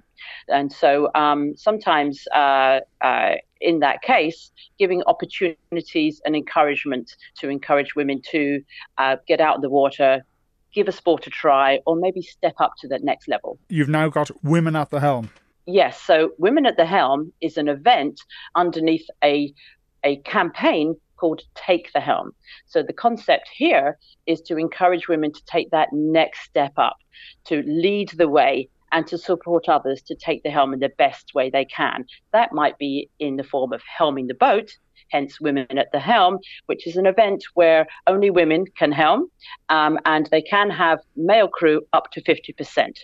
and 0.48 0.72
so 0.72 1.10
um, 1.14 1.54
sometimes 1.56 2.24
uh, 2.34 2.80
uh, 3.00 3.34
in 3.60 3.80
that 3.80 4.02
case 4.02 4.52
giving 4.78 5.02
opportunities 5.06 6.20
and 6.24 6.36
encouragement 6.36 7.16
to 7.36 7.48
encourage 7.48 7.94
women 7.94 8.20
to 8.30 8.62
uh, 8.98 9.16
get 9.26 9.40
out 9.40 9.56
in 9.56 9.62
the 9.62 9.70
water 9.70 10.24
give 10.72 10.88
a 10.88 10.92
sport 10.92 11.26
a 11.26 11.30
try 11.30 11.80
or 11.86 11.96
maybe 11.96 12.22
step 12.22 12.54
up 12.60 12.72
to 12.78 12.86
that 12.86 13.02
next 13.02 13.28
level 13.28 13.58
You've 13.68 13.88
now 13.88 14.08
got 14.08 14.30
Women 14.42 14.76
at 14.76 14.90
the 14.90 15.00
Helm. 15.00 15.30
Yes, 15.66 16.00
so 16.00 16.30
Women 16.38 16.64
at 16.64 16.76
the 16.76 16.86
Helm 16.86 17.32
is 17.40 17.56
an 17.56 17.68
event 17.68 18.20
underneath 18.54 19.06
a 19.24 19.52
a 20.04 20.16
campaign 20.18 20.94
called 21.16 21.42
Take 21.56 21.92
the 21.92 22.00
Helm. 22.00 22.30
So 22.66 22.84
the 22.84 22.92
concept 22.92 23.48
here 23.52 23.98
is 24.26 24.40
to 24.42 24.56
encourage 24.56 25.08
women 25.08 25.32
to 25.32 25.44
take 25.46 25.70
that 25.70 25.88
next 25.92 26.42
step 26.42 26.72
up, 26.76 26.98
to 27.46 27.64
lead 27.66 28.10
the 28.10 28.28
way 28.28 28.68
and 28.92 29.08
to 29.08 29.18
support 29.18 29.68
others 29.68 30.02
to 30.02 30.14
take 30.14 30.44
the 30.44 30.50
helm 30.50 30.72
in 30.72 30.78
the 30.78 30.90
best 30.90 31.34
way 31.34 31.50
they 31.50 31.64
can. 31.64 32.04
That 32.32 32.52
might 32.52 32.78
be 32.78 33.10
in 33.18 33.34
the 33.36 33.42
form 33.42 33.72
of 33.72 33.82
helming 33.98 34.28
the 34.28 34.34
boat, 34.34 34.70
hence 35.08 35.40
Women 35.40 35.76
at 35.76 35.90
the 35.90 35.98
Helm, 35.98 36.38
which 36.66 36.86
is 36.86 36.96
an 36.96 37.06
event 37.06 37.42
where 37.54 37.88
only 38.06 38.30
women 38.30 38.66
can 38.78 38.92
helm 38.92 39.28
um, 39.70 39.98
and 40.04 40.26
they 40.26 40.42
can 40.42 40.70
have 40.70 41.00
male 41.16 41.48
crew 41.48 41.82
up 41.92 42.12
to 42.12 42.22
50% 42.22 42.96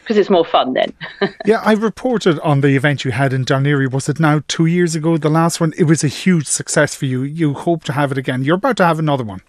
because 0.00 0.16
it's 0.16 0.30
more 0.30 0.44
fun 0.44 0.72
then. 0.72 0.92
yeah, 1.46 1.60
I 1.64 1.72
reported 1.72 2.38
on 2.40 2.60
the 2.60 2.76
event 2.76 3.04
you 3.04 3.12
had 3.12 3.32
in 3.32 3.44
Dún 3.44 3.64
Laoghaire. 3.64 3.92
Was 3.92 4.08
it 4.08 4.18
now 4.20 4.42
two 4.48 4.66
years 4.66 4.94
ago? 4.94 5.16
The 5.16 5.30
last 5.30 5.60
one. 5.60 5.72
It 5.78 5.84
was 5.84 6.02
a 6.02 6.08
huge 6.08 6.46
success 6.46 6.94
for 6.94 7.06
you. 7.06 7.22
You 7.22 7.54
hope 7.54 7.84
to 7.84 7.92
have 7.92 8.12
it 8.12 8.18
again. 8.18 8.42
You're 8.42 8.56
about 8.56 8.76
to 8.78 8.84
have 8.84 8.98
another 8.98 9.24
one. 9.24 9.42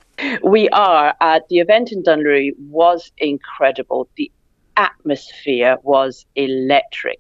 We 0.43 0.69
are. 0.69 1.15
Uh, 1.19 1.39
the 1.49 1.59
event 1.59 1.91
in 1.91 2.03
Dún 2.03 2.23
Laoghaire 2.23 2.53
was 2.59 3.11
incredible. 3.17 4.07
The 4.17 4.31
atmosphere 4.77 5.77
was 5.83 6.25
electric. 6.35 7.19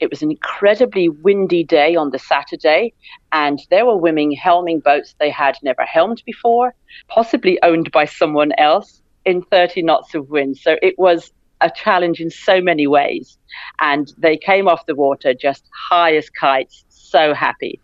It 0.00 0.10
was 0.10 0.22
an 0.22 0.30
incredibly 0.30 1.08
windy 1.08 1.64
day 1.64 1.96
on 1.96 2.10
the 2.10 2.18
Saturday, 2.18 2.92
and 3.32 3.60
there 3.70 3.84
were 3.84 3.96
women 3.96 4.32
helming 4.32 4.82
boats 4.82 5.14
they 5.18 5.30
had 5.30 5.56
never 5.62 5.82
helmed 5.82 6.22
before, 6.24 6.74
possibly 7.08 7.60
owned 7.62 7.90
by 7.90 8.04
someone 8.04 8.52
else, 8.58 9.02
in 9.24 9.42
30 9.42 9.82
knots 9.82 10.14
of 10.14 10.30
wind. 10.30 10.56
So 10.56 10.76
it 10.80 10.98
was 10.98 11.32
a 11.60 11.70
challenge 11.70 12.20
in 12.20 12.30
so 12.30 12.60
many 12.60 12.86
ways. 12.86 13.38
And 13.80 14.12
they 14.18 14.36
came 14.36 14.68
off 14.68 14.86
the 14.86 14.94
water 14.94 15.34
just 15.34 15.64
high 15.90 16.16
as 16.16 16.30
kites, 16.30 16.84
so 16.88 17.34
happy. 17.34 17.80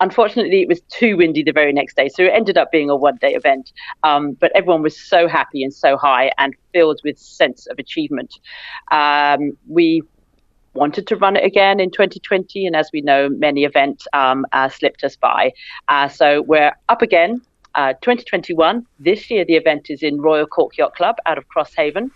Unfortunately, 0.00 0.62
it 0.62 0.68
was 0.68 0.80
too 0.88 1.18
windy 1.18 1.42
the 1.42 1.52
very 1.52 1.74
next 1.74 1.94
day, 1.94 2.08
so 2.08 2.22
it 2.22 2.32
ended 2.34 2.56
up 2.56 2.72
being 2.72 2.88
a 2.88 2.96
one 2.96 3.16
day 3.16 3.34
event. 3.34 3.70
Um, 4.02 4.32
but 4.32 4.50
everyone 4.54 4.82
was 4.82 4.98
so 4.98 5.28
happy 5.28 5.62
and 5.62 5.74
so 5.74 5.98
high 5.98 6.32
and 6.38 6.54
filled 6.72 7.00
with 7.04 7.18
sense 7.18 7.66
of 7.66 7.78
achievement. 7.78 8.34
Um, 8.90 9.58
we 9.68 10.02
wanted 10.72 11.06
to 11.08 11.16
run 11.16 11.36
it 11.36 11.44
again 11.44 11.80
in 11.80 11.90
2020, 11.90 12.66
and 12.66 12.74
as 12.74 12.88
we 12.94 13.02
know, 13.02 13.28
many 13.28 13.64
events 13.64 14.08
um, 14.14 14.46
uh, 14.52 14.70
slipped 14.70 15.04
us 15.04 15.16
by. 15.16 15.52
Uh, 15.88 16.08
so 16.08 16.42
we're 16.42 16.72
up 16.88 17.02
again. 17.02 17.42
Uh, 17.76 17.92
2021. 18.00 18.84
This 18.98 19.30
year, 19.30 19.44
the 19.44 19.54
event 19.54 19.90
is 19.90 20.02
in 20.02 20.20
Royal 20.20 20.46
Cork 20.46 20.76
Yacht 20.76 20.96
Club 20.96 21.16
out 21.26 21.38
of 21.38 21.44
Crosshaven 21.54 22.10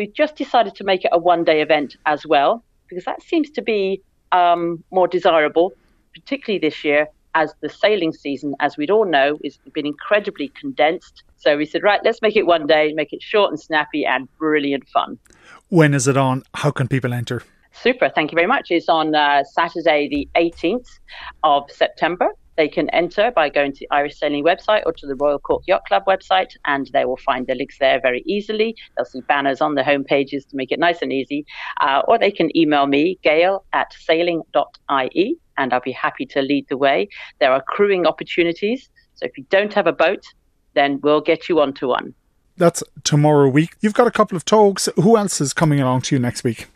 we've 0.00 0.14
just 0.14 0.34
decided 0.34 0.74
to 0.74 0.82
make 0.82 1.04
it 1.04 1.10
a 1.12 1.18
one 1.18 1.44
day 1.44 1.60
event 1.60 1.96
as 2.06 2.26
well, 2.26 2.64
because 2.88 3.04
that 3.04 3.22
seems 3.22 3.50
to 3.50 3.60
be 3.60 4.00
um, 4.32 4.82
more 4.90 5.06
desirable, 5.06 5.74
particularly 6.14 6.58
this 6.58 6.82
year, 6.82 7.06
as 7.34 7.52
the 7.60 7.68
sailing 7.68 8.12
season, 8.12 8.54
as 8.60 8.78
we'd 8.78 8.90
all 8.90 9.04
know, 9.04 9.38
has 9.44 9.58
been 9.74 9.84
incredibly 9.84 10.48
condensed. 10.48 11.22
So 11.36 11.58
we 11.58 11.66
said, 11.66 11.82
right, 11.82 12.00
let's 12.02 12.22
make 12.22 12.34
it 12.34 12.46
one 12.46 12.66
day, 12.66 12.94
make 12.94 13.12
it 13.12 13.22
short 13.22 13.50
and 13.50 13.60
snappy 13.60 14.06
and 14.06 14.26
brilliant 14.38 14.88
fun. 14.88 15.18
When 15.68 15.92
is 15.92 16.08
it 16.08 16.16
on? 16.16 16.44
How 16.54 16.70
can 16.70 16.88
people 16.88 17.12
enter? 17.12 17.42
Super, 17.72 18.08
thank 18.08 18.32
you 18.32 18.36
very 18.36 18.48
much. 18.48 18.70
It's 18.70 18.88
on 18.88 19.14
uh, 19.14 19.44
Saturday, 19.44 20.08
the 20.08 20.28
18th 20.34 20.88
of 21.44 21.70
September. 21.70 22.28
They 22.60 22.68
can 22.68 22.90
enter 22.90 23.32
by 23.34 23.48
going 23.48 23.72
to 23.72 23.78
the 23.80 23.88
Irish 23.90 24.18
Sailing 24.18 24.44
website 24.44 24.82
or 24.84 24.92
to 24.92 25.06
the 25.06 25.14
Royal 25.14 25.38
Cork 25.38 25.62
Yacht 25.66 25.86
Club 25.88 26.02
website, 26.06 26.50
and 26.66 26.90
they 26.92 27.06
will 27.06 27.16
find 27.16 27.46
the 27.46 27.54
links 27.54 27.78
there 27.78 27.98
very 28.02 28.22
easily. 28.26 28.76
They'll 28.94 29.06
see 29.06 29.22
banners 29.22 29.62
on 29.62 29.76
the 29.76 29.82
home 29.82 30.04
pages 30.04 30.44
to 30.44 30.56
make 30.56 30.70
it 30.70 30.78
nice 30.78 31.00
and 31.00 31.10
easy. 31.10 31.46
Uh, 31.80 32.02
or 32.06 32.18
they 32.18 32.30
can 32.30 32.54
email 32.54 32.86
me, 32.86 33.18
gail 33.22 33.64
at 33.72 33.94
sailing.ie, 33.94 35.36
and 35.56 35.72
I'll 35.72 35.80
be 35.80 35.92
happy 35.92 36.26
to 36.26 36.42
lead 36.42 36.66
the 36.68 36.76
way. 36.76 37.08
There 37.38 37.50
are 37.50 37.62
crewing 37.62 38.06
opportunities, 38.06 38.90
so 39.14 39.24
if 39.24 39.38
you 39.38 39.46
don't 39.48 39.72
have 39.72 39.86
a 39.86 39.92
boat, 39.92 40.22
then 40.74 41.00
we'll 41.02 41.22
get 41.22 41.48
you 41.48 41.60
onto 41.60 41.88
one. 41.88 42.12
That's 42.58 42.82
tomorrow 43.04 43.48
week. 43.48 43.74
You've 43.80 43.94
got 43.94 44.06
a 44.06 44.10
couple 44.10 44.36
of 44.36 44.44
talks. 44.44 44.86
Who 44.96 45.16
else 45.16 45.40
is 45.40 45.54
coming 45.54 45.80
along 45.80 46.02
to 46.02 46.14
you 46.14 46.18
next 46.18 46.44
week? 46.44 46.68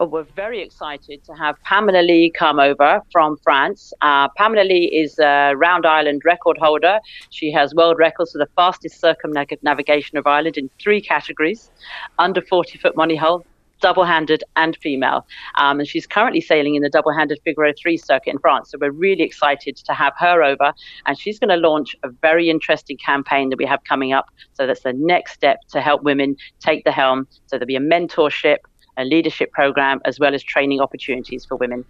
We're 0.00 0.24
very 0.24 0.60
excited 0.60 1.24
to 1.24 1.34
have 1.34 1.60
Pamela 1.62 2.02
Lee 2.02 2.30
come 2.30 2.58
over 2.58 3.00
from 3.12 3.36
France. 3.38 3.92
Uh, 4.00 4.28
Pamela 4.36 4.64
Lee 4.64 4.86
is 4.86 5.18
a 5.18 5.54
Round 5.56 5.86
Ireland 5.86 6.22
record 6.24 6.58
holder. 6.58 6.98
She 7.30 7.52
has 7.52 7.74
world 7.74 7.98
records 7.98 8.32
for 8.32 8.38
the 8.38 8.48
fastest 8.56 9.00
circumnavigation 9.00 10.18
of 10.18 10.26
Ireland 10.26 10.56
in 10.58 10.70
three 10.80 11.00
categories 11.00 11.70
under 12.18 12.42
40 12.42 12.78
foot 12.78 12.96
monohull, 12.96 13.44
double 13.82 14.04
handed 14.04 14.42
and 14.56 14.76
female. 14.76 15.26
Um, 15.56 15.80
and 15.80 15.88
she's 15.88 16.06
currently 16.06 16.40
sailing 16.40 16.76
in 16.76 16.82
the 16.82 16.88
double 16.88 17.12
handed 17.12 17.40
Figaro 17.44 17.72
3 17.76 17.96
circuit 17.98 18.30
in 18.30 18.38
France. 18.38 18.70
So 18.70 18.78
we're 18.80 18.92
really 18.92 19.24
excited 19.24 19.76
to 19.76 19.92
have 19.92 20.14
her 20.18 20.42
over. 20.42 20.72
And 21.04 21.18
she's 21.18 21.38
going 21.38 21.50
to 21.50 21.56
launch 21.56 21.94
a 22.02 22.08
very 22.08 22.48
interesting 22.48 22.96
campaign 22.96 23.50
that 23.50 23.58
we 23.58 23.66
have 23.66 23.84
coming 23.84 24.12
up. 24.12 24.26
So 24.54 24.66
that's 24.66 24.82
the 24.82 24.94
next 24.94 25.32
step 25.32 25.58
to 25.72 25.80
help 25.80 26.02
women 26.02 26.36
take 26.60 26.84
the 26.84 26.92
helm. 26.92 27.26
So 27.46 27.58
there'll 27.58 27.66
be 27.66 27.76
a 27.76 27.80
mentorship, 27.80 28.58
a 28.96 29.04
leadership 29.04 29.52
program, 29.52 30.00
as 30.04 30.18
well 30.18 30.34
as 30.34 30.42
training 30.42 30.80
opportunities 30.80 31.44
for 31.44 31.56
women. 31.56 31.84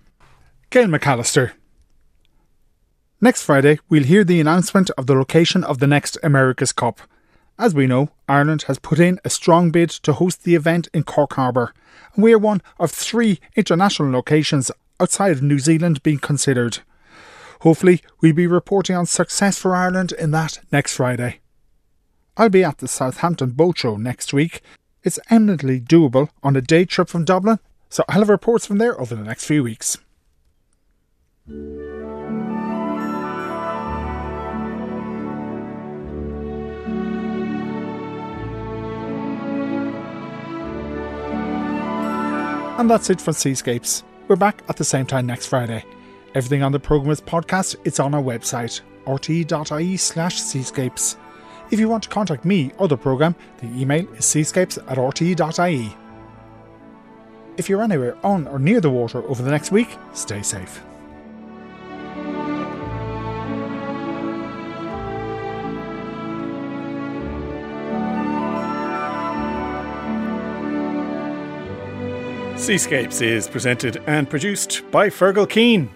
Gail 0.70 0.86
McAllister. 0.86 1.52
Next 3.20 3.42
Friday, 3.42 3.78
we'll 3.88 4.02
hear 4.02 4.24
the 4.24 4.40
announcement 4.40 4.90
of 4.98 5.06
the 5.06 5.14
location 5.14 5.62
of 5.62 5.78
the 5.78 5.86
next 5.86 6.18
America's 6.22 6.72
Cup. 6.72 7.00
As 7.58 7.74
we 7.74 7.86
know, 7.86 8.10
Ireland 8.28 8.62
has 8.62 8.78
put 8.78 8.98
in 8.98 9.20
a 9.24 9.30
strong 9.30 9.70
bid 9.70 9.90
to 9.90 10.14
host 10.14 10.42
the 10.42 10.54
event 10.54 10.88
in 10.92 11.04
Cork 11.04 11.34
Harbour, 11.34 11.72
and 12.14 12.24
we 12.24 12.32
are 12.32 12.38
one 12.38 12.62
of 12.80 12.90
three 12.90 13.38
international 13.54 14.10
locations 14.10 14.70
outside 14.98 15.32
of 15.32 15.42
New 15.42 15.58
Zealand 15.58 16.02
being 16.02 16.18
considered. 16.18 16.78
Hopefully, 17.60 18.02
we'll 18.20 18.32
be 18.32 18.48
reporting 18.48 18.96
on 18.96 19.06
success 19.06 19.58
for 19.58 19.76
Ireland 19.76 20.12
in 20.18 20.32
that 20.32 20.58
next 20.72 20.94
Friday. 20.96 21.40
I'll 22.36 22.48
be 22.48 22.64
at 22.64 22.78
the 22.78 22.88
Southampton 22.88 23.50
Boat 23.50 23.78
Show 23.78 23.96
next 23.96 24.32
week. 24.32 24.62
It's 25.04 25.18
eminently 25.30 25.80
doable 25.80 26.28
on 26.44 26.54
a 26.54 26.60
day 26.60 26.84
trip 26.84 27.08
from 27.08 27.24
Dublin, 27.24 27.58
so 27.88 28.04
I'll 28.08 28.20
have 28.20 28.28
reports 28.28 28.66
from 28.66 28.78
there 28.78 29.00
over 29.00 29.16
the 29.16 29.24
next 29.24 29.44
few 29.44 29.64
weeks. 29.64 29.98
And 42.78 42.88
that's 42.88 43.10
it 43.10 43.20
for 43.20 43.32
Seascapes. 43.32 44.04
We're 44.28 44.36
back 44.36 44.62
at 44.68 44.76
the 44.76 44.84
same 44.84 45.06
time 45.06 45.26
next 45.26 45.46
Friday. 45.46 45.84
Everything 46.36 46.62
on 46.62 46.70
the 46.70 46.78
programme 46.80 47.10
is 47.10 47.20
podcast. 47.20 47.74
It's 47.84 47.98
on 47.98 48.14
our 48.14 48.22
website, 48.22 48.80
rte.ie 49.06 49.96
slash 49.96 50.40
seascapes. 50.40 51.16
If 51.72 51.80
you 51.80 51.88
want 51.88 52.02
to 52.02 52.10
contact 52.10 52.44
me 52.44 52.70
or 52.76 52.86
the 52.86 52.98
programme, 52.98 53.34
the 53.62 53.66
email 53.80 54.06
is 54.12 54.26
seascapes 54.26 54.76
at 54.76 54.98
rte.ie. 54.98 55.96
If 57.56 57.70
you're 57.70 57.82
anywhere 57.82 58.14
on 58.22 58.46
or 58.46 58.58
near 58.58 58.78
the 58.78 58.90
water 58.90 59.22
over 59.26 59.42
the 59.42 59.50
next 59.50 59.72
week, 59.72 59.88
stay 60.12 60.42
safe. 60.42 60.82
Seascapes 72.58 73.22
is 73.22 73.48
presented 73.48 74.02
and 74.06 74.28
produced 74.28 74.82
by 74.90 75.08
Fergal 75.08 75.48
Keane. 75.48 75.88